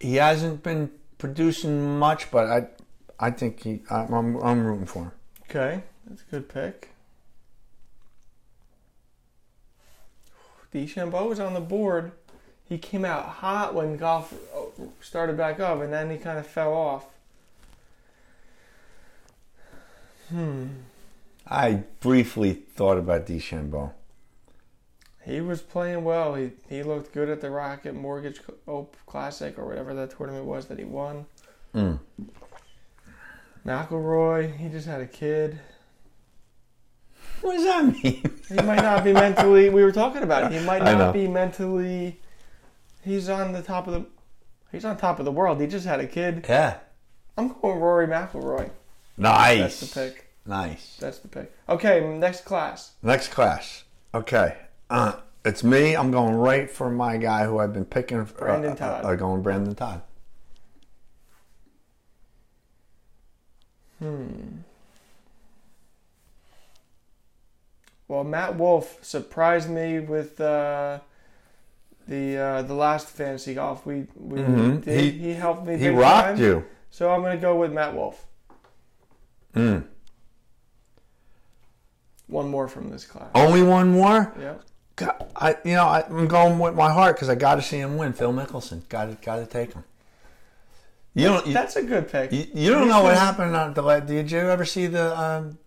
He 0.00 0.16
hasn't 0.16 0.62
been 0.62 0.90
producing 1.20 1.98
much, 1.98 2.30
but 2.32 2.46
I, 2.46 2.66
I 3.20 3.30
think 3.30 3.62
he. 3.62 3.82
I'm, 3.88 4.12
I'm, 4.12 4.42
I'm 4.42 4.66
rooting 4.66 4.86
for 4.86 5.04
him. 5.04 5.12
Okay, 5.48 5.82
that's 6.08 6.22
a 6.22 6.30
good 6.30 6.48
pick. 6.48 6.88
DeChambeau 10.74 11.28
was 11.28 11.38
on 11.38 11.54
the 11.54 11.60
board. 11.60 12.12
He 12.68 12.78
came 12.78 13.04
out 13.04 13.24
hot 13.26 13.74
when 13.74 13.96
golf 13.96 14.32
uh, 14.54 14.84
started 15.00 15.36
back 15.36 15.60
up, 15.60 15.80
and 15.80 15.92
then 15.92 16.10
he 16.10 16.16
kind 16.16 16.38
of 16.38 16.46
fell 16.46 16.72
off. 16.72 17.06
Hmm. 20.28 20.66
I 21.46 21.82
briefly 21.98 22.52
thought 22.52 22.96
about 22.96 23.26
DeChambeau. 23.26 23.92
He 25.24 25.40
was 25.40 25.60
playing 25.60 26.04
well. 26.04 26.34
He 26.34 26.52
he 26.68 26.82
looked 26.82 27.12
good 27.12 27.28
at 27.28 27.40
the 27.40 27.50
Rocket 27.50 27.94
Mortgage 27.94 28.40
Co- 28.66 28.88
Classic 29.06 29.58
or 29.58 29.66
whatever 29.66 29.92
that 29.94 30.16
tournament 30.16 30.44
was 30.46 30.66
that 30.66 30.78
he 30.78 30.84
won. 30.84 31.26
Mm. 31.74 31.98
McIlroy, 33.66 34.56
he 34.56 34.68
just 34.68 34.86
had 34.86 35.00
a 35.00 35.06
kid. 35.06 35.60
What 37.42 37.54
does 37.56 37.64
that 37.64 37.84
mean? 38.02 38.38
He 38.48 38.54
might 38.54 38.82
not 38.82 39.04
be 39.04 39.12
mentally. 39.12 39.68
We 39.70 39.82
were 39.82 39.92
talking 39.92 40.22
about 40.22 40.50
it. 40.52 40.58
He 40.58 40.64
might 40.66 40.82
not 40.84 41.12
be 41.12 41.26
mentally. 41.28 42.20
He's 43.02 43.28
on 43.28 43.52
the 43.52 43.62
top 43.62 43.86
of 43.86 43.94
the. 43.94 44.06
He's 44.72 44.84
on 44.84 44.96
top 44.96 45.18
of 45.18 45.24
the 45.24 45.32
world. 45.32 45.60
He 45.60 45.66
just 45.66 45.86
had 45.86 46.00
a 46.00 46.06
kid. 46.06 46.44
yeah. 46.48 46.78
I'm 47.36 47.48
going 47.60 47.78
Rory 47.80 48.06
McIlroy. 48.06 48.70
Nice. 49.16 49.80
That's 49.80 49.92
the 49.94 50.00
pick. 50.10 50.30
Nice. 50.46 50.96
That's 51.00 51.18
the 51.18 51.28
pick. 51.28 51.52
Okay, 51.68 52.00
next 52.18 52.44
class. 52.44 52.92
Next 53.02 53.28
class. 53.28 53.84
Okay. 54.14 54.56
Uh, 54.90 55.12
it's 55.44 55.62
me. 55.64 55.94
I'm 55.96 56.10
going 56.10 56.34
right 56.34 56.68
for 56.70 56.90
my 56.90 57.16
guy 57.16 57.44
who 57.44 57.58
I've 57.60 57.72
been 57.72 57.84
picking. 57.84 58.24
For, 58.26 58.34
Brendon 58.38 58.72
uh, 58.72 58.76
Todd. 58.76 59.04
Uh, 59.04 59.08
uh, 59.08 59.14
going 59.14 59.40
Brendon 59.42 59.74
Todd. 59.74 60.02
Hmm. 64.00 64.58
Well, 68.08 68.24
Matt 68.24 68.56
Wolff 68.56 68.98
surprised 69.04 69.70
me 69.70 70.00
with 70.00 70.40
uh, 70.40 70.98
the 72.08 72.36
uh, 72.38 72.62
the 72.62 72.74
last 72.74 73.06
fantasy 73.08 73.54
golf 73.54 73.86
we 73.86 74.06
we 74.16 74.40
Mhm. 74.40 74.82
did. 74.84 75.00
He- 75.00 75.10
He, 75.18 75.34
helped 75.34 75.64
me. 75.66 75.76
He 75.76 75.88
rocked 75.90 76.26
time. 76.28 76.38
you. 76.38 76.64
So 76.90 77.10
I'm 77.12 77.22
gonna 77.22 77.36
go 77.36 77.56
with 77.56 77.72
Matt 77.72 77.94
Wolff. 77.94 78.26
Mm. 79.54 79.84
One 82.26 82.48
more 82.48 82.66
from 82.68 82.90
this 82.90 83.04
class. 83.06 83.28
Only 83.34 83.62
one 83.62 83.90
more. 83.90 84.32
Yeah. 84.40 84.54
God, 85.00 85.26
I, 85.34 85.56
you 85.64 85.74
know, 85.74 85.86
I, 85.86 86.04
I'm 86.06 86.28
going 86.28 86.58
with 86.58 86.74
my 86.74 86.92
heart 86.92 87.16
because 87.16 87.30
I 87.30 87.34
got 87.34 87.54
to 87.54 87.62
see 87.62 87.78
him 87.78 87.96
win. 87.96 88.12
Phil 88.12 88.32
Mickelson, 88.32 88.86
got 88.88 89.06
to, 89.06 89.16
got 89.24 89.36
to 89.36 89.46
take 89.46 89.72
him. 89.72 89.84
You 91.14 91.24
don't, 91.24 91.46
you, 91.46 91.54
That's 91.54 91.74
a 91.76 91.82
good 91.82 92.10
pick. 92.10 92.32
you, 92.32 92.46
you 92.54 92.70
don't 92.70 92.86
know 92.86 93.02
what 93.02 93.16
happened. 93.16 93.56
On 93.56 93.72
the, 93.72 94.00
did 94.00 94.30
you 94.30 94.38
ever 94.38 94.64
see 94.64 94.86
the 94.86 95.18
um, 95.18 95.58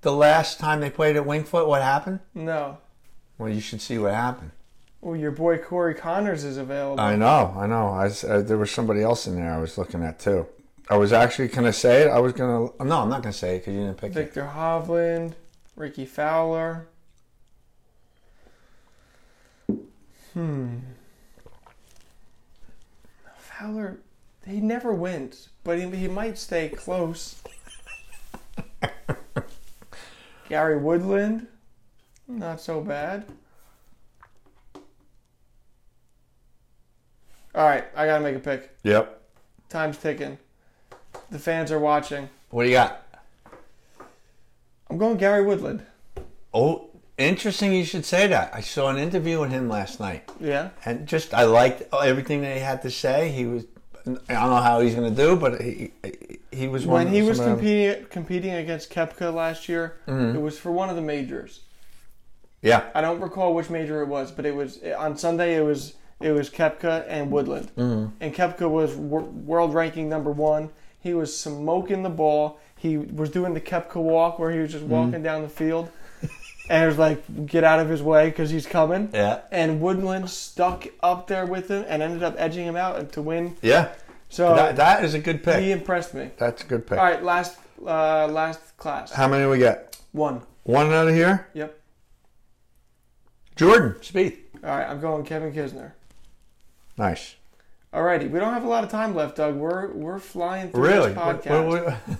the 0.00 0.12
last 0.12 0.58
time 0.58 0.80
they 0.80 0.90
played 0.90 1.16
at 1.16 1.24
Wingfoot? 1.24 1.68
What 1.68 1.82
happened? 1.82 2.20
No. 2.34 2.78
Well, 3.38 3.50
you 3.50 3.60
should 3.60 3.80
see 3.80 3.98
what 3.98 4.14
happened. 4.14 4.52
Well, 5.00 5.14
your 5.14 5.30
boy 5.30 5.58
Corey 5.58 5.94
Conners 5.94 6.42
is 6.44 6.56
available. 6.56 7.00
I 7.00 7.14
know, 7.14 7.54
I 7.56 7.66
know. 7.66 7.88
I, 7.88 8.06
uh, 8.26 8.40
there 8.40 8.56
was 8.56 8.70
somebody 8.70 9.02
else 9.02 9.26
in 9.26 9.36
there 9.36 9.52
I 9.52 9.58
was 9.58 9.76
looking 9.76 10.02
at 10.02 10.18
too. 10.18 10.46
I 10.88 10.96
was 10.96 11.12
actually 11.12 11.48
to 11.48 11.72
say 11.72 12.02
it. 12.02 12.08
I 12.08 12.18
was 12.20 12.32
to. 12.34 12.42
No, 12.42 12.74
I'm 12.78 12.88
not 12.88 13.22
going 13.22 13.32
to 13.32 13.38
say 13.38 13.56
it 13.56 13.58
because 13.60 13.74
you 13.74 13.80
didn't 13.80 13.98
pick 13.98 14.10
it. 14.10 14.14
Viktor 14.14 14.50
Hovland, 14.54 15.34
Rickie 15.76 16.06
Fowler. 16.06 16.88
Hmm. 20.34 20.78
Fowler, 23.36 23.98
he 24.46 24.60
never 24.60 24.92
wins, 24.92 25.48
but 25.62 25.78
he, 25.78 25.88
he 25.90 26.08
might 26.08 26.36
stay 26.36 26.68
close. 26.68 27.40
Gary 30.48 30.76
Woodland, 30.76 31.46
not 32.26 32.60
so 32.60 32.80
bad. 32.80 33.24
All 37.54 37.64
right, 37.64 37.84
I 37.94 38.06
gotta 38.06 38.24
make 38.24 38.34
a 38.34 38.40
pick. 38.40 38.76
Yep. 38.82 39.22
Time's 39.68 39.96
ticking. 39.96 40.38
The 41.30 41.38
fans 41.38 41.70
are 41.70 41.78
watching. 41.78 42.28
What 42.50 42.64
do 42.64 42.68
you 42.68 42.74
got? 42.74 43.06
I'm 44.90 44.98
going 44.98 45.16
Gary 45.16 45.44
Woodland. 45.44 45.86
Oh, 46.52 46.90
interesting. 47.18 47.72
You 47.72 47.84
should 47.84 48.04
say 48.04 48.26
that. 48.26 48.50
I 48.54 48.60
saw 48.60 48.88
an 48.88 48.98
interview 48.98 49.40
with 49.40 49.50
him 49.50 49.68
last 49.68 50.00
night. 50.00 50.28
Yeah. 50.40 50.70
and 50.84 51.06
just 51.06 51.34
I 51.34 51.44
liked 51.44 51.82
everything 51.92 52.42
that 52.42 52.54
he 52.56 52.60
had 52.62 52.82
to 52.82 52.90
say. 52.90 53.30
He 53.30 53.46
was 53.46 53.64
I 54.06 54.34
don't 54.34 54.50
know 54.50 54.56
how 54.56 54.80
he's 54.80 54.94
going 54.94 55.14
to 55.14 55.22
do, 55.22 55.34
but 55.36 55.60
he 55.62 55.92
he 56.52 56.68
was 56.68 56.86
one 56.86 57.04
when 57.04 57.12
he 57.14 57.22
was 57.22 57.38
competing 57.40 58.04
competing 58.06 58.52
against 58.54 58.90
Koepka 58.90 59.32
last 59.32 59.68
year, 59.68 59.96
Mm-hmm. 60.06 60.36
it 60.36 60.40
was 60.42 60.58
for 60.58 60.70
one 60.72 60.90
of 60.90 60.96
the 60.96 61.02
majors. 61.02 61.60
Yeah, 62.62 62.84
I 62.94 63.00
don't 63.02 63.20
recall 63.20 63.54
which 63.54 63.68
major 63.70 64.00
it 64.02 64.06
was, 64.08 64.30
but 64.30 64.46
it 64.46 64.54
was 64.54 64.82
on 64.96 65.16
Sunday. 65.16 65.56
It 65.56 65.62
was 65.62 65.94
it 66.20 66.32
was 66.32 66.50
Koepka 66.50 67.04
and 67.08 67.30
Woodland, 67.30 67.70
Mm-hmm. 67.76 68.14
and 68.20 68.34
Koepka 68.34 68.68
was 68.70 68.94
wor- 68.94 69.22
world 69.22 69.72
ranking 69.74 70.08
number 70.08 70.30
one. 70.30 70.70
He 71.00 71.12
was 71.14 71.34
smoking 71.38 72.02
the 72.02 72.10
ball. 72.10 72.58
He 72.76 72.96
was 72.98 73.30
doing 73.30 73.54
the 73.54 73.60
Koepka 73.60 73.96
walk 73.96 74.38
where 74.38 74.50
he 74.50 74.58
was 74.58 74.70
Mm-hmm. 74.70 74.78
just 74.80 74.90
walking 74.90 75.22
down 75.22 75.42
the 75.42 75.48
field, 75.48 75.88
and 76.68 76.84
it 76.84 76.86
was 76.86 76.98
like 76.98 77.46
get 77.46 77.64
out 77.64 77.80
of 77.80 77.88
his 77.88 78.02
way 78.02 78.28
because 78.30 78.50
he's 78.50 78.66
coming. 78.66 79.10
yeah, 79.12 79.40
And 79.52 79.80
Woodland 79.80 80.30
stuck 80.30 80.86
up 81.02 81.26
there 81.26 81.46
with 81.46 81.68
him 81.68 81.84
and 81.88 82.02
ended 82.02 82.22
up 82.22 82.34
edging 82.38 82.66
him 82.66 82.76
out 82.76 83.12
to 83.12 83.22
win. 83.22 83.56
yeah. 83.62 83.92
So 84.30 84.54
that, 84.56 84.76
that 84.76 85.04
is 85.04 85.14
a 85.14 85.18
good 85.20 85.44
pick. 85.44 85.62
he 85.62 85.70
impressed 85.70 86.12
me. 86.14 86.30
That's 86.38 86.64
a 86.64 86.66
good 86.66 86.86
pick. 86.86 86.98
All 86.98 87.04
right, 87.04 87.22
last 87.22 87.56
uh, 87.86 88.26
last 88.26 88.76
class. 88.76 89.12
How 89.12 89.28
many 89.28 89.44
do 89.44 89.50
we 89.50 89.58
get? 89.58 89.96
One. 90.12 90.42
One 90.64 90.92
out 90.92 91.06
of 91.06 91.14
here. 91.14 91.46
Yep. 91.54 91.78
Jordan 93.56 93.94
Spieth. 94.00 94.36
All 94.64 94.70
right, 94.76 94.88
I'm 94.88 95.00
going 95.00 95.24
Kevin 95.24 95.52
Kisner. 95.52 95.92
Nice. 96.96 97.36
Alrighty, 97.92 98.28
we 98.28 98.40
don't 98.40 98.52
have 98.52 98.64
a 98.64 98.68
lot 98.68 98.82
of 98.82 98.90
time 98.90 99.14
left, 99.14 99.36
Doug. 99.36 99.54
We're 99.54 99.92
we're 99.92 100.18
flying 100.18 100.70
through 100.72 100.82
Really? 100.84 101.08
this 101.12 101.16
What- 101.16 101.42
podcast. 101.44 101.66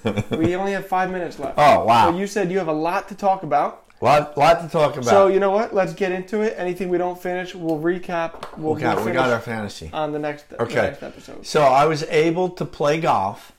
what- 0.05 0.29
what- 0.31 0.31
we 0.39 0.55
only 0.55 0.71
have 0.73 0.87
five 0.87 1.11
minutes 1.11 1.39
left. 1.41 1.55
oh 1.59 1.85
wow! 1.85 2.13
So 2.13 2.19
you 2.19 2.29
said 2.29 2.53
you 2.53 2.59
have 2.59 2.69
a 2.69 2.73
lot 2.73 3.09
to 3.09 3.17
talk 3.17 3.43
about. 3.43 3.84
Lot, 4.05 4.37
lot 4.37 4.61
to 4.61 4.69
talk 4.69 4.93
about. 4.95 5.05
So 5.07 5.27
you 5.29 5.41
know 5.41 5.51
what? 5.51 5.75
Let's 5.75 5.93
get 5.95 6.13
into 6.13 6.43
it. 6.43 6.55
Anything 6.57 6.89
we 6.89 6.99
don't 6.99 7.21
finish, 7.21 7.55
we'll 7.55 7.81
recap. 7.81 8.57
We'll, 8.59 8.75
we 8.75 8.81
got, 8.81 8.97
we'll 8.97 9.07
we 9.07 9.13
got 9.13 9.31
our 9.31 9.41
fantasy. 9.41 9.91
on 9.93 10.13
the 10.13 10.19
next 10.19 10.51
the 10.51 10.63
Okay. 10.63 10.75
next 10.75 11.03
episode. 11.03 11.47
So 11.47 11.63
I 11.63 11.87
was 11.87 12.03
able 12.05 12.51
to 12.51 12.65
play 12.65 13.01
golf 13.01 13.53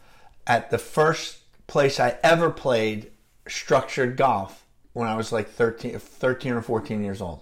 at 0.48 0.70
the 0.72 0.78
first 0.78 1.40
place 1.68 2.00
I 2.00 2.18
ever 2.24 2.50
played 2.52 3.12
structured 3.48 4.18
golf 4.18 4.64
when 4.94 5.08
I 5.08 5.16
was 5.16 5.32
like 5.32 5.50
13, 5.50 5.98
13 6.00 6.54
or 6.54 6.62
14 6.62 7.04
years 7.04 7.22
old. 7.22 7.42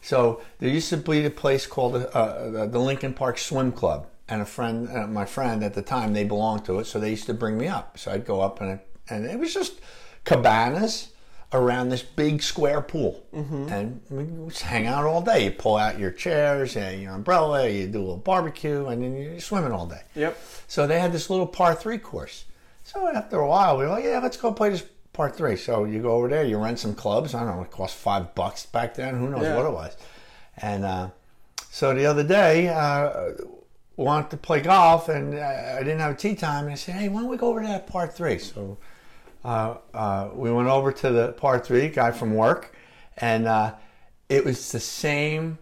So 0.00 0.40
there 0.58 0.68
used 0.70 0.90
to 0.90 0.96
be 0.96 1.24
a 1.24 1.30
place 1.30 1.66
called 1.66 1.96
uh, 1.96 2.66
the 2.66 2.78
Lincoln 2.78 3.14
Park 3.14 3.36
Swim 3.38 3.72
Club, 3.72 4.06
and 4.28 4.40
a 4.40 4.44
friend, 4.44 4.88
uh, 4.88 5.06
my 5.06 5.24
friend 5.24 5.64
at 5.64 5.74
the 5.74 5.82
time, 5.82 6.12
they 6.12 6.22
belonged 6.24 6.64
to 6.66 6.78
it, 6.78 6.84
so 6.86 7.00
they 7.00 7.10
used 7.10 7.26
to 7.26 7.34
bring 7.34 7.58
me 7.58 7.66
up. 7.66 7.98
So 7.98 8.12
I'd 8.12 8.24
go 8.24 8.40
up 8.40 8.60
and 8.60 8.70
it, 8.72 8.86
and 9.10 9.26
it 9.26 9.38
was 9.38 9.52
just 9.52 9.80
cabanas 10.24 11.08
around 11.52 11.88
this 11.88 12.02
big 12.02 12.42
square 12.42 12.80
pool, 12.82 13.24
and 13.32 14.00
we 14.10 14.24
just 14.50 14.62
hang 14.62 14.86
out 14.86 15.04
all 15.04 15.22
day. 15.22 15.44
You 15.44 15.50
pull 15.50 15.76
out 15.76 15.98
your 15.98 16.10
chairs, 16.10 16.76
and 16.76 17.00
your 17.02 17.12
umbrella, 17.14 17.68
you 17.68 17.86
do 17.86 17.98
a 17.98 18.00
little 18.00 18.16
barbecue, 18.18 18.86
and 18.86 19.02
then 19.02 19.16
you're 19.16 19.40
swimming 19.40 19.72
all 19.72 19.86
day. 19.86 20.02
Yep. 20.14 20.38
So 20.66 20.86
they 20.86 21.00
had 21.00 21.12
this 21.12 21.30
little 21.30 21.46
par 21.46 21.74
three 21.74 21.98
course. 21.98 22.44
So 22.84 23.08
after 23.08 23.38
a 23.38 23.48
while, 23.48 23.76
we 23.78 23.84
were 23.84 23.90
like, 23.90 24.04
yeah, 24.04 24.18
let's 24.18 24.36
go 24.36 24.52
play 24.52 24.70
this 24.70 24.84
par 25.14 25.30
three. 25.30 25.56
So 25.56 25.84
you 25.84 26.00
go 26.02 26.12
over 26.12 26.28
there, 26.28 26.44
you 26.44 26.58
rent 26.58 26.78
some 26.78 26.94
clubs. 26.94 27.34
I 27.34 27.44
don't 27.44 27.56
know, 27.56 27.62
it 27.62 27.70
cost 27.70 27.96
five 27.96 28.34
bucks 28.34 28.66
back 28.66 28.94
then. 28.94 29.18
Who 29.18 29.28
knows 29.30 29.42
Yeah. 29.42 29.56
what 29.56 29.64
it 29.66 29.72
was. 29.72 29.96
And 30.58 30.84
uh, 30.84 31.08
so 31.70 31.94
the 31.94 32.04
other 32.06 32.24
day, 32.24 32.68
uh, 32.68 33.32
wanted 33.96 34.30
to 34.30 34.36
play 34.36 34.60
golf, 34.60 35.08
and 35.08 35.34
uh, 35.34 35.38
I 35.76 35.78
didn't 35.78 36.00
have 36.00 36.12
a 36.12 36.16
tee 36.16 36.34
time. 36.34 36.64
And 36.64 36.72
I 36.72 36.76
said, 36.76 36.94
hey, 36.94 37.08
why 37.08 37.20
don't 37.20 37.30
we 37.30 37.36
go 37.36 37.48
over 37.48 37.62
to 37.62 37.66
that 37.66 37.86
par 37.86 38.06
three? 38.06 38.38
So 38.38 38.78
uh, 39.44 39.76
uh, 39.94 40.30
we 40.34 40.50
went 40.50 40.68
over 40.68 40.92
to 40.92 41.10
the 41.10 41.32
par 41.32 41.58
three, 41.58 41.88
guy 41.88 42.10
from 42.10 42.34
work, 42.34 42.74
and 43.16 43.46
uh, 43.46 43.74
it 44.28 44.44
was 44.44 44.72
the 44.72 44.80
same 44.80 45.58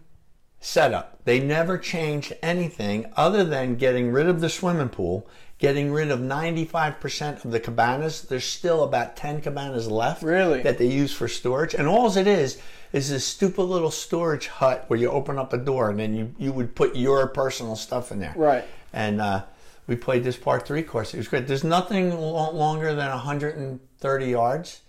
setup. 0.59 1.23
They 1.25 1.39
never 1.39 1.77
changed 1.77 2.33
anything 2.41 3.11
other 3.15 3.43
than 3.43 3.75
getting 3.75 4.11
rid 4.11 4.27
of 4.27 4.41
the 4.41 4.49
swimming 4.49 4.89
pool, 4.89 5.27
getting 5.59 5.91
rid 5.91 6.11
of 6.11 6.19
95% 6.19 7.45
of 7.45 7.51
the 7.51 7.59
cabanas. 7.59 8.23
There's 8.23 8.43
still 8.43 8.83
about 8.83 9.15
10 9.15 9.41
cabanas 9.41 9.87
left 9.89 10.23
Really? 10.23 10.61
that 10.63 10.77
they 10.77 10.87
use 10.87 11.13
for 11.13 11.27
storage. 11.27 11.73
And 11.73 11.87
all 11.87 12.15
it 12.15 12.27
is 12.27 12.59
is 12.93 13.09
this 13.09 13.25
stupid 13.25 13.63
little 13.63 13.91
storage 13.91 14.47
hut 14.47 14.85
where 14.87 14.99
you 14.99 15.09
open 15.09 15.37
up 15.37 15.53
a 15.53 15.57
door 15.57 15.89
and 15.89 15.99
then 15.99 16.15
you, 16.15 16.33
you 16.37 16.51
would 16.51 16.75
put 16.75 16.95
your 16.95 17.27
personal 17.27 17.75
stuff 17.75 18.11
in 18.11 18.19
there. 18.19 18.33
Right. 18.35 18.63
And 18.93 19.19
uh, 19.21 19.43
we 19.87 19.95
played 19.95 20.23
this 20.23 20.37
par 20.37 20.59
three 20.59 20.83
course. 20.83 21.13
It 21.13 21.17
was 21.17 21.27
great. 21.27 21.47
There's 21.47 21.63
nothing 21.63 22.11
lo- 22.11 22.51
longer 22.51 22.93
than 22.93 23.09
130 23.09 24.25
yards, 24.25 24.81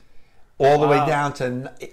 all 0.58 0.80
the 0.80 0.88
way 0.88 0.98
down 1.06 1.32
to 1.34 1.44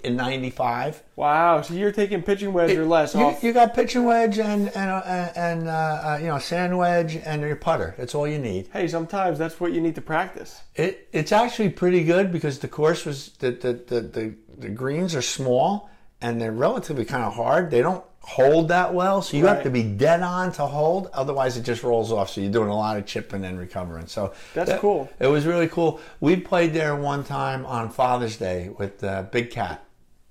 n- 0.04 0.16
95. 0.16 1.02
Wow. 1.14 1.62
So 1.62 1.74
you're 1.74 1.92
taking 1.92 2.22
pitching 2.22 2.52
wedge 2.52 2.72
or 2.76 2.84
less 2.84 3.14
You, 3.14 3.20
off. 3.20 3.42
you 3.42 3.52
got 3.52 3.74
pitching 3.74 4.04
wedge 4.04 4.38
and 4.38 4.68
and 4.76 4.90
uh, 4.90 5.30
and 5.36 5.68
uh, 5.68 5.72
uh, 5.72 6.18
you 6.20 6.26
know 6.26 6.38
sand 6.38 6.76
wedge 6.76 7.16
and 7.16 7.42
your 7.42 7.54
putter. 7.56 7.94
That's 7.96 8.14
all 8.14 8.26
you 8.26 8.38
need. 8.38 8.68
hey, 8.72 8.88
sometimes 8.88 9.38
that's 9.38 9.60
what 9.60 9.72
you 9.72 9.80
need 9.80 9.94
to 9.94 10.00
practice. 10.02 10.62
It 10.74 11.08
it's 11.12 11.30
actually 11.32 11.68
pretty 11.70 12.02
good 12.04 12.32
because 12.32 12.58
the 12.58 12.68
course 12.68 13.04
was 13.04 13.30
the 13.38 13.52
the 13.52 13.72
the, 13.72 14.00
the, 14.00 14.34
the 14.58 14.68
greens 14.68 15.14
are 15.14 15.22
small 15.22 15.88
and 16.20 16.40
they're 16.40 16.50
relatively 16.52 17.04
kind 17.04 17.22
of 17.24 17.34
hard. 17.34 17.70
They 17.70 17.82
don't 17.82 18.04
hold 18.28 18.66
that 18.68 18.92
well, 18.92 19.22
so 19.22 19.36
you 19.36 19.46
have 19.46 19.62
to 19.62 19.70
be 19.70 19.84
dead 19.84 20.20
on 20.20 20.50
to 20.52 20.66
hold. 20.66 21.08
Otherwise, 21.12 21.56
it 21.56 21.62
just 21.62 21.84
rolls 21.84 22.10
off. 22.10 22.28
So 22.30 22.40
you're 22.40 22.50
doing 22.50 22.68
a 22.68 22.74
lot 22.76 22.96
of 22.96 23.06
chipping 23.06 23.44
and 23.44 23.56
recovering. 23.58 24.08
So 24.08 24.32
That's 24.52 24.70
that- 24.70 24.80
cool. 24.80 25.08
It 25.20 25.28
was 25.28 25.46
really 25.46 25.68
cool. 25.68 26.00
We 26.20 26.34
played 26.36 26.72
there 26.72 26.96
one 26.96 27.22
time 27.22 27.64
on 27.66 27.88
Father's 27.88 28.36
Day 28.36 28.70
with 28.76 29.02
uh, 29.04 29.22
Big 29.30 29.50
Cat. 29.50 29.84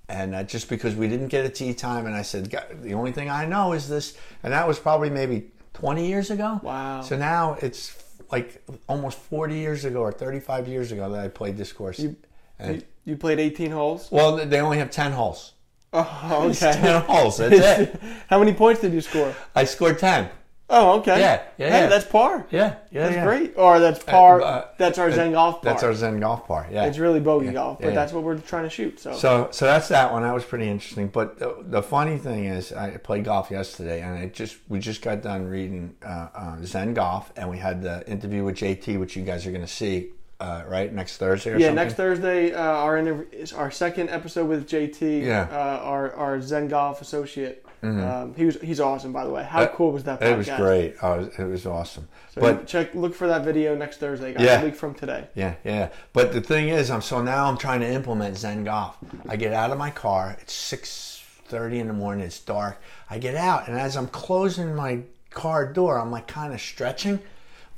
And 0.08 0.34
uh, 0.34 0.42
just 0.44 0.68
because 0.68 0.94
we 0.94 1.08
didn't 1.08 1.28
get 1.28 1.44
a 1.46 1.48
tee 1.48 1.74
time, 1.74 2.06
and 2.06 2.14
I 2.14 2.22
said, 2.22 2.48
"God, 2.50 2.66
the 2.82 2.94
only 2.94 3.10
thing 3.12 3.28
I 3.28 3.44
know 3.44 3.72
is 3.72 3.88
this, 3.88 4.16
and 4.44 4.52
that 4.52 4.68
was 4.68 4.78
probably 4.78 5.10
maybe 5.10 5.50
20 5.74 6.06
years 6.06 6.30
ago. 6.30 6.60
Wow. 6.62 7.00
So 7.00 7.16
now 7.16 7.56
it's 7.60 7.96
like 8.30 8.62
almost 8.88 9.18
40 9.18 9.56
years 9.56 9.84
ago 9.84 10.00
or 10.02 10.12
35 10.12 10.68
years 10.68 10.92
ago 10.92 11.10
that 11.10 11.24
I 11.24 11.28
played 11.28 11.56
this 11.56 11.72
course. 11.72 11.98
You- 11.98 12.14
And- 12.58 12.76
You, 12.76 12.82
you 13.04 13.16
played 13.16 13.40
18 13.40 13.70
holes. 13.72 14.08
well, 14.12 14.36
they 14.36 14.60
only 14.60 14.78
have 14.78 14.90
10 14.92 15.10
holes. 15.12 15.52
Oh, 15.92 16.46
It's 16.50 16.62
okay. 16.62 16.80
10 16.80 17.02
holes. 17.02 17.38
That's 17.38 17.54
it. 17.80 18.00
How 18.28 18.38
many 18.38 18.52
points 18.52 18.80
did 18.80 18.92
you 18.92 19.00
score? 19.00 19.34
I 19.54 19.64
scored 19.64 19.98
10. 19.98 20.28
Oh, 20.68 20.98
okay. 20.98 21.20
Yeah, 21.20 21.42
yeah, 21.58 21.70
Hey, 21.70 21.80
yeah. 21.82 21.86
that's 21.86 22.04
par. 22.06 22.44
Yeah, 22.50 22.74
yeah, 22.90 23.02
That's 23.04 23.14
yeah. 23.14 23.24
great. 23.24 23.52
Or 23.56 23.78
that's 23.78 24.02
par. 24.02 24.42
uh, 24.42 24.64
that's 24.78 24.98
our 24.98 25.12
Zen 25.12 25.30
golf 25.30 25.62
par. 25.62 25.70
That's 25.72 25.84
our 25.84 25.94
Zen 25.94 26.18
golf 26.18 26.44
par. 26.48 26.66
Yeah. 26.72 26.86
it's 26.86 26.98
really 26.98 27.20
bogey 27.20 27.52
golf, 27.52 27.78
but 27.80 27.94
that's 27.94 28.12
what 28.12 28.24
we're 28.24 28.38
trying 28.38 28.64
to 28.64 28.70
shoot. 28.70 28.98
So, 28.98 29.12
So, 29.14 29.48
so 29.52 29.64
that's 29.64 29.86
that 29.90 30.10
one. 30.12 30.24
That 30.24 30.34
was 30.34 30.44
pretty 30.44 30.68
interesting. 30.68 31.06
But 31.06 31.38
the, 31.38 31.54
the 31.62 31.84
funny 31.84 32.18
thing 32.18 32.46
is, 32.46 32.72
I 32.72 32.96
played 32.96 33.26
golf 33.26 33.48
yesterday, 33.48 34.02
and 34.02 34.18
I 34.18 34.26
just 34.26 34.56
we 34.68 34.80
just 34.80 35.02
got 35.02 35.22
done 35.22 35.46
reading 35.46 35.94
uh, 36.04 36.28
uh, 36.34 36.56
Zen 36.64 36.94
Golf, 36.94 37.32
and 37.36 37.48
we 37.48 37.58
had 37.58 37.80
the 37.80 38.04
interview 38.10 38.42
with 38.42 38.56
JT, 38.56 38.98
which 38.98 39.14
you 39.14 39.22
guys 39.22 39.46
are 39.46 39.52
going 39.52 39.60
to 39.64 39.68
see 39.72 40.10
uh, 40.40 40.62
right 40.68 40.92
next 40.92 41.16
Thursday 41.16 41.50
or 41.50 41.54
yeah, 41.58 41.66
something. 41.68 41.74
next 41.76 41.94
Thursday, 41.94 42.52
uh, 42.52 42.60
our 42.62 42.96
interview 42.98 43.26
is 43.32 43.52
our 43.52 43.70
second 43.70 44.10
episode 44.10 44.46
with 44.48 44.68
JT. 44.68 45.22
Yeah. 45.24 45.46
Mm-hmm. 45.46 45.54
Uh, 45.54 45.58
our 45.58 46.12
our 46.14 46.40
Zen 46.40 46.68
golf 46.68 47.00
associate. 47.00 47.62
Um, 47.82 48.34
he 48.36 48.46
was 48.46 48.60
he's 48.60 48.80
awesome, 48.80 49.12
by 49.12 49.22
the 49.24 49.30
way. 49.30 49.44
How 49.44 49.60
Uh, 49.62 49.68
cool 49.68 49.92
was 49.92 50.02
that? 50.04 50.20
Podcast? 50.20 50.32
It 50.32 50.36
was 50.38 50.48
great. 50.48 50.94
Oh, 51.02 51.12
it 51.12 51.18
was, 51.18 51.28
it 51.38 51.44
was 51.44 51.66
awesome. 51.66 52.08
So 52.34 52.40
but 52.40 52.66
check 52.66 52.96
look 52.96 53.14
for 53.14 53.28
that 53.28 53.44
video 53.44 53.76
next 53.76 53.98
Thursday, 53.98 54.34
guys. 54.34 54.42
Yeah. 54.42 54.60
A 54.60 54.64
week 54.64 54.74
from 54.74 54.92
today. 54.92 55.28
Yeah, 55.36 55.54
yeah. 55.62 55.90
But 56.12 56.32
the 56.32 56.40
thing 56.40 56.68
is, 56.68 56.90
I'm 56.90 57.00
so 57.02 57.22
now 57.22 57.46
I'm 57.46 57.56
trying 57.56 57.78
to 57.80 57.88
implement 57.88 58.36
Zen 58.38 58.64
Golf. 58.64 58.96
I 59.28 59.36
get 59.36 59.52
out 59.52 59.70
of 59.70 59.78
my 59.78 59.90
car. 59.90 60.36
It's 60.40 60.52
six 60.52 61.22
thirty 61.44 61.78
in 61.78 61.86
the 61.86 61.92
morning. 61.92 62.26
It's 62.26 62.40
dark. 62.40 62.80
I 63.08 63.18
get 63.18 63.36
out, 63.36 63.68
and 63.68 63.78
as 63.78 63.96
I'm 63.96 64.08
closing 64.08 64.74
my 64.74 65.02
car 65.30 65.72
door, 65.72 65.96
I'm 66.00 66.10
like 66.10 66.26
kind 66.26 66.52
of 66.52 66.60
stretching. 66.60 67.20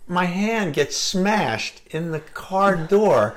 My 0.08 0.24
hand 0.24 0.74
gets 0.74 0.96
smashed 0.96 1.82
in 1.90 2.12
the 2.12 2.20
car 2.20 2.76
door, 2.76 3.36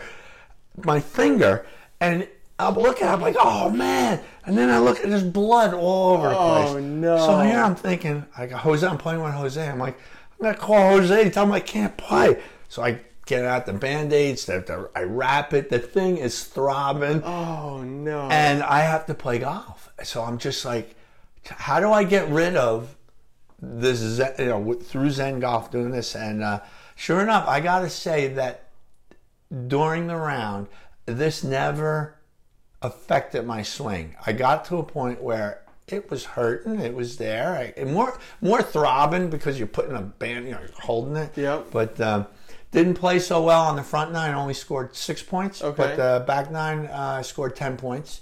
my 0.84 1.00
finger, 1.00 1.66
and 2.00 2.28
I'm 2.58 2.76
looking. 2.76 3.08
I'm 3.08 3.22
like, 3.22 3.36
oh 3.38 3.70
man! 3.70 4.22
And 4.46 4.58
then 4.58 4.70
I 4.70 4.80
look 4.80 5.00
at 5.00 5.10
there's 5.10 5.24
blood 5.24 5.74
all 5.74 6.14
over 6.14 6.30
the 6.30 6.38
oh, 6.38 6.50
place. 6.50 6.70
Oh, 6.70 6.80
no. 6.80 7.18
So 7.18 7.40
here 7.42 7.60
I'm 7.60 7.76
thinking, 7.76 8.26
I 8.38 8.46
got 8.48 8.62
Jose. 8.62 8.86
I'm 8.88 8.98
playing 8.98 9.22
with 9.22 9.34
Jose. 9.34 9.68
I'm 9.68 9.80
like, 9.80 9.98
I'm 10.40 10.46
gonna 10.46 10.58
call 10.58 10.92
Jose. 10.92 11.30
Tell 11.32 11.44
him 11.46 11.52
I 11.52 11.60
can't 11.60 11.96
play. 11.98 12.42
So 12.70 12.84
I 12.84 13.00
get 13.26 13.46
out 13.46 13.66
the 13.66 13.74
band 13.74 14.14
aids. 14.14 14.50
I 14.50 15.04
wrap 15.04 15.54
it. 15.54 15.70
The 15.70 15.80
thing 15.80 16.18
is 16.18 16.44
throbbing, 16.44 17.24
Oh 17.24 17.82
no. 17.84 18.30
and 18.30 18.64
I 18.64 18.80
have 18.82 19.06
to 19.08 19.14
play 19.14 19.40
golf. 19.40 19.90
So 20.04 20.24
I'm 20.24 20.38
just 20.38 20.66
like, 20.66 20.96
how 21.46 21.80
do 21.80 21.92
I 21.92 22.04
get 22.04 22.30
rid 22.30 22.56
of 22.56 22.96
this? 23.62 24.00
Zen, 24.00 24.34
you 24.40 24.46
know, 24.46 24.74
through 24.74 25.12
Zen 25.12 25.40
Golf 25.40 25.72
doing 25.72 25.92
this, 25.92 26.16
and 26.16 26.44
uh, 26.44 26.62
sure 26.96 27.22
enough, 27.22 27.48
I 27.48 27.60
gotta 27.60 27.90
say 27.90 28.28
that 28.30 28.70
during 29.68 30.08
the 30.08 30.16
round, 30.16 30.68
this 31.06 31.44
never 31.44 32.16
affected 32.82 33.46
my 33.46 33.62
swing. 33.62 34.16
I 34.26 34.34
got 34.34 34.66
to 34.66 34.78
a 34.78 34.84
point 34.84 35.22
where 35.22 35.62
it 35.88 36.10
was 36.10 36.24
hurting. 36.24 36.80
It 36.80 36.96
was 36.96 37.18
there. 37.18 37.56
I, 37.56 37.74
and 37.80 37.94
more 37.94 38.18
more 38.42 38.62
throbbing 38.62 39.30
because 39.30 39.58
you're 39.58 39.68
putting 39.68 39.96
a 39.96 40.02
band, 40.02 40.46
you 40.46 40.52
know, 40.52 40.60
you're 40.60 40.70
holding 40.82 41.16
it. 41.16 41.38
Yep. 41.38 41.68
But 41.72 42.00
um, 42.02 42.28
didn't 42.72 42.96
play 42.96 43.20
so 43.20 43.44
well 43.44 43.64
on 43.64 43.76
the 43.76 43.84
front 43.84 44.12
nine. 44.12 44.34
Only 44.34 44.54
scored 44.54 44.96
six 44.96 45.22
points. 45.22 45.62
Okay. 45.62 45.76
But 45.76 45.98
the 45.98 46.26
back 46.26 46.52
nine 46.52 46.86
uh, 46.88 47.22
scored 47.24 47.56
ten 47.56 47.78
points. 47.78 48.22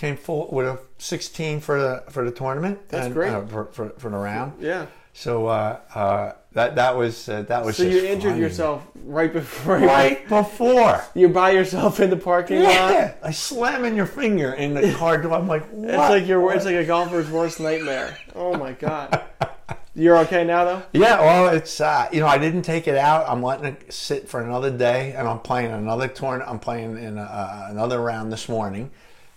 Came 0.00 0.16
full 0.16 0.48
with 0.50 0.66
a 0.66 0.78
16 0.96 1.60
for 1.60 1.78
the 1.78 2.04
for 2.10 2.24
the 2.24 2.30
tournament. 2.30 2.88
That's 2.88 3.04
and, 3.04 3.14
great. 3.14 3.34
uh, 3.34 3.44
for, 3.44 3.66
for, 3.66 3.90
for 3.98 4.08
the 4.08 4.16
round. 4.16 4.54
yeah. 4.58 4.86
So 5.12 5.48
uh, 5.48 5.78
uh, 5.94 6.32
that 6.52 6.76
that 6.76 6.96
was 6.96 7.28
uh, 7.28 7.42
that 7.42 7.62
was 7.62 7.76
So 7.76 7.82
you 7.82 8.06
injured 8.06 8.30
funny. 8.30 8.40
yourself 8.40 8.86
right 9.04 9.30
before. 9.30 9.76
right 9.76 10.26
before. 10.26 11.04
You're 11.14 11.28
by 11.28 11.50
yourself 11.50 12.00
in 12.00 12.08
the 12.08 12.16
parking 12.16 12.62
lot. 12.62 12.70
Yeah, 12.72 13.12
I 13.22 13.30
slamming 13.30 13.94
your 13.94 14.06
finger 14.06 14.54
in 14.54 14.72
the 14.72 14.94
car 14.94 15.20
door. 15.20 15.34
I'm 15.34 15.46
like, 15.46 15.68
what? 15.68 15.90
It's 15.90 15.98
like 15.98 16.26
your 16.26 16.50
it's 16.54 16.64
like 16.64 16.76
a 16.76 16.86
golfer's 16.86 17.30
worst 17.30 17.60
nightmare. 17.60 18.16
Oh 18.34 18.56
my 18.56 18.72
god. 18.72 19.22
You're 19.94 20.16
okay 20.20 20.44
now 20.44 20.64
though? 20.64 20.82
yeah. 20.94 21.20
Well, 21.20 21.54
it's 21.54 21.78
uh, 21.78 22.08
you 22.10 22.20
know 22.20 22.26
I 22.26 22.38
didn't 22.38 22.62
take 22.62 22.88
it 22.88 22.96
out. 22.96 23.28
I'm 23.28 23.42
letting 23.42 23.66
it 23.66 23.92
sit 23.92 24.30
for 24.30 24.40
another 24.40 24.70
day, 24.70 25.12
and 25.12 25.28
I'm 25.28 25.40
playing 25.40 25.72
another 25.72 26.08
tournament. 26.08 26.50
I'm 26.50 26.58
playing 26.58 26.96
in 26.96 27.18
a, 27.18 27.22
uh, 27.22 27.66
another 27.68 28.00
round 28.00 28.32
this 28.32 28.48
morning. 28.48 28.90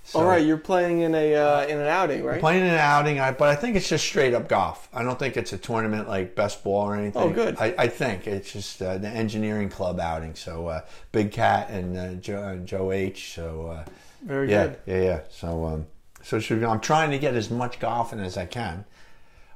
So 0.06 0.20
All 0.20 0.26
right, 0.26 0.46
you're 0.46 0.58
playing 0.58 1.00
in 1.00 1.16
a 1.16 1.34
uh, 1.34 1.66
in 1.66 1.80
an 1.80 1.88
outing, 1.88 2.26
right? 2.26 2.40
Playing 2.40 2.64
an 2.64 2.78
outing, 2.78 3.22
I, 3.22 3.32
but 3.32 3.48
I 3.48 3.56
think 3.56 3.78
it's 3.78 3.88
just 3.88 4.04
straight 4.04 4.34
up 4.34 4.50
golf. 4.50 4.90
I 4.94 5.02
don't 5.02 5.18
think 5.18 5.38
it's 5.38 5.54
a 5.54 5.58
tournament 5.58 6.10
like 6.10 6.36
best 6.36 6.62
ball 6.62 6.90
or 6.90 6.96
anything. 6.98 7.22
Oh, 7.22 7.30
good. 7.30 7.56
I, 7.58 7.74
I 7.78 7.88
think 7.88 8.28
it's 8.28 8.52
just 8.52 8.82
uh, 8.82 8.98
the 8.98 9.08
engineering 9.08 9.70
club 9.70 10.02
outing. 10.02 10.36
So 10.36 10.68
uh, 10.68 10.82
Big 11.14 11.32
Cat 11.32 11.70
and 11.70 11.98
uh, 11.98 12.14
Joe, 12.16 12.44
uh, 12.44 12.56
Joe 12.58 12.92
H. 12.92 13.34
So 13.34 13.68
uh, 13.68 13.86
Very 14.24 14.52
yeah, 14.52 14.68
good. 14.68 14.80
yeah, 14.88 15.02
yeah. 15.02 15.20
So 15.30 15.66
um, 15.66 15.88
so 16.22 16.38
be, 16.38 16.66
I'm 16.66 16.82
trying 16.82 17.12
to 17.12 17.18
get 17.18 17.34
as 17.36 17.50
much 17.50 17.80
golfing 17.80 18.20
as 18.20 18.38
I 18.38 18.46
can. 18.46 18.84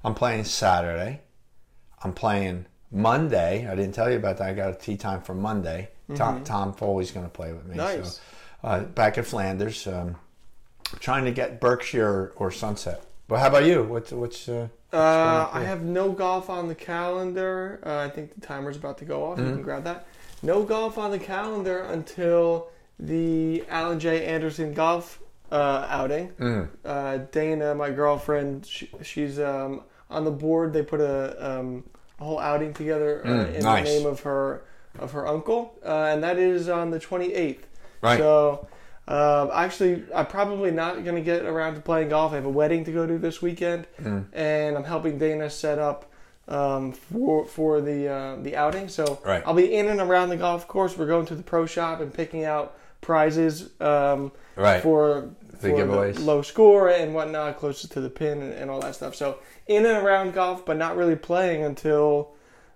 I'm 0.06 0.16
playing 0.16 0.46
Saturday. 0.46 1.22
I'm 2.04 2.14
playing 2.14 2.68
Monday. 2.90 3.68
I 3.68 3.76
didn't 3.76 3.96
tell 3.96 4.10
you 4.10 4.16
about 4.16 4.38
that. 4.38 4.50
I 4.50 4.54
got 4.54 4.70
a 4.70 4.76
tee 4.76 4.96
time 4.96 5.22
for 5.22 5.36
Monday. 5.36 5.90
Tom, 6.16 6.46
Tom 6.46 6.74
Foley's 6.74 7.12
going 7.12 7.26
to 7.26 7.32
play 7.32 7.52
with 7.52 7.66
me. 7.66 7.76
Mm-hmm. 7.76 8.00
Nice. 8.00 8.14
So, 8.14 8.22
uh, 8.64 8.80
back 8.84 9.18
at 9.18 9.26
Flanders. 9.26 9.86
Um, 9.88 10.16
trying 11.00 11.26
to 11.26 11.32
get 11.32 11.60
Berkshire 11.60 12.34
or, 12.36 12.52
Sunset. 12.52 13.04
But 13.28 13.40
how 13.40 13.48
about 13.48 13.66
you? 13.66 13.84
What's 13.84 14.12
what's 14.12 14.48
uh, 14.48 14.70
Uh, 14.94 15.50
I 15.52 15.64
have 15.64 15.84
no 15.84 16.12
golf 16.12 16.50
on 16.50 16.68
the 16.70 16.76
calendar. 16.76 17.80
Uh, 17.86 17.98
I 18.00 18.10
think 18.10 18.34
the 18.36 18.42
timer's 18.42 18.78
about 18.78 18.98
to 19.00 19.06
go 19.06 19.26
off. 19.26 19.38
Mm-hmm. 19.38 19.48
You 19.48 19.54
can 19.56 19.62
grab 19.64 19.84
that. 19.84 20.08
No 20.44 20.64
golf 20.64 20.98
on 20.98 21.12
the 21.12 21.20
calendar 21.20 21.80
until 21.80 22.70
the 23.00 23.64
Alan 23.70 24.00
J. 24.00 24.26
Anderson 24.26 24.74
golf 24.74 25.20
uh, 25.52 25.86
outing. 25.90 26.30
Mm. 26.40 26.70
Uh, 26.86 27.18
Dana, 27.32 27.76
my 27.76 27.90
girlfriend, 27.90 28.66
she, 28.66 28.90
she's 29.04 29.40
um, 29.40 29.82
on 30.10 30.24
the 30.26 30.32
board. 30.32 30.74
They 30.74 30.84
put 30.84 31.02
a, 31.02 31.36
um, 31.60 31.84
a 32.20 32.24
whole 32.24 32.40
outing 32.40 32.74
together 32.74 33.22
uh, 33.26 33.30
Mm, 33.30 33.56
in 33.56 33.64
nice. 33.64 33.88
the 33.88 33.90
name 34.00 34.08
of 34.08 34.22
her 34.22 34.64
of 35.00 35.12
her 35.12 35.28
uncle, 35.28 35.78
uh, 35.86 36.10
and 36.12 36.24
that 36.24 36.38
is 36.40 36.70
on 36.70 36.90
the 36.90 37.00
28th. 37.00 37.60
Right. 38.02 38.18
So, 38.18 38.68
uh, 39.08 39.50
actually, 39.54 40.04
I'm 40.14 40.26
probably 40.28 40.72
not 40.72 41.04
going 41.04 41.16
to 41.16 41.22
get 41.22 41.46
around 41.46 41.76
to 41.76 41.82
playing 41.82 42.10
golf. 42.10 42.34
I 42.34 42.36
have 42.36 42.46
a 42.46 42.50
wedding 42.50 42.84
to 42.86 42.92
go 42.92 43.06
to 43.08 43.18
this 43.18 43.42
weekend, 43.42 43.88
Mm. 44.02 44.26
and 44.34 44.76
I'm 44.78 44.84
helping 44.84 45.18
Dana 45.18 45.50
set 45.50 45.80
up 45.80 46.12
um, 46.50 46.92
for 46.94 47.46
for 47.46 47.82
the 47.82 48.08
uh, 48.08 48.36
the 48.42 48.56
outing. 48.56 48.88
So 48.90 49.20
Right. 49.26 49.44
I'll 49.46 49.54
be 49.54 49.74
in 49.74 49.88
and 49.88 50.00
around 50.00 50.30
the 50.30 50.38
golf 50.38 50.68
course. 50.68 50.98
We're 50.98 51.08
going 51.08 51.26
to 51.28 51.36
the 51.36 51.44
pro 51.44 51.66
shop 51.66 52.00
and 52.02 52.14
picking 52.14 52.44
out 52.46 52.78
prizes 53.02 53.70
um, 53.82 54.32
right? 54.56 54.82
for 54.82 55.30
The 55.62 55.70
for 55.70 55.76
giveaways. 55.78 56.24
low 56.24 56.42
score 56.42 56.90
and 56.90 57.14
whatnot, 57.14 57.58
closest 57.58 57.92
to 57.94 58.02
the 58.02 58.10
pin 58.10 58.42
and, 58.42 58.54
and 58.54 58.70
all 58.72 58.80
that 58.82 58.96
stuff. 58.96 59.16
So 59.16 59.40
in 59.68 59.86
and 59.86 59.98
around 60.06 60.34
golf, 60.34 60.66
but 60.66 60.78
not 60.78 60.96
really 60.98 61.16
playing 61.16 61.64
until 61.64 62.32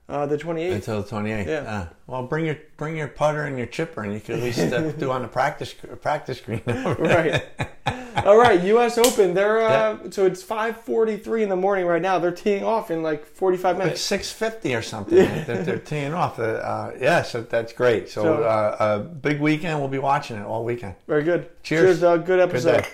uh, 0.09 0.25
the 0.25 0.37
28th. 0.37 0.73
Until 0.73 1.01
the 1.01 1.09
28th. 1.09 1.45
Yeah. 1.47 1.53
Uh, 1.59 1.87
well, 2.07 2.23
bring 2.23 2.45
your 2.45 2.57
bring 2.77 2.97
your 2.97 3.07
putter 3.07 3.43
and 3.43 3.57
your 3.57 3.67
chipper, 3.67 4.03
and 4.03 4.13
you 4.13 4.19
can 4.19 4.35
at 4.35 4.43
least 4.43 4.59
uh, 4.59 4.91
do 4.93 5.09
on 5.11 5.21
the 5.21 5.27
practice 5.27 5.73
practice 6.01 6.41
green. 6.41 6.61
right. 6.67 7.43
All 8.25 8.37
right, 8.37 8.61
U.S. 8.63 8.97
Open. 8.97 9.33
They're 9.33 9.61
uh, 9.61 10.11
so 10.11 10.25
it's 10.25 10.43
5:43 10.43 11.43
in 11.43 11.49
the 11.49 11.55
morning 11.55 11.85
right 11.85 12.01
now. 12.01 12.19
They're 12.19 12.31
teeing 12.33 12.63
off 12.63 12.91
in 12.91 13.01
like 13.03 13.25
45 13.25 13.63
minutes. 13.63 13.77
like 13.77 13.85
minutes. 13.85 14.01
six 14.01 14.31
fifty 14.31 14.75
or 14.75 14.81
something 14.81 15.15
that 15.15 15.65
they're 15.65 15.79
teeing 15.79 16.13
off. 16.13 16.37
Uh, 16.37 16.43
uh, 16.43 16.91
yeah, 16.99 17.21
so 17.21 17.41
that's 17.41 17.71
great. 17.71 18.09
So, 18.09 18.23
So- 18.23 18.43
uh, 18.43 18.75
a 18.79 18.99
big 18.99 19.39
weekend. 19.39 19.79
We'll 19.79 19.87
be 19.87 19.97
watching 19.97 20.35
it 20.37 20.43
all 20.45 20.65
weekend. 20.65 20.95
Very 21.07 21.23
good. 21.23 21.49
Cheers. 21.63 21.81
Cheers, 21.83 22.01
Doug. 22.01 22.19
Good 22.25 22.37
Good 22.39 22.49
episode. 22.49 22.81
day. 22.81 22.87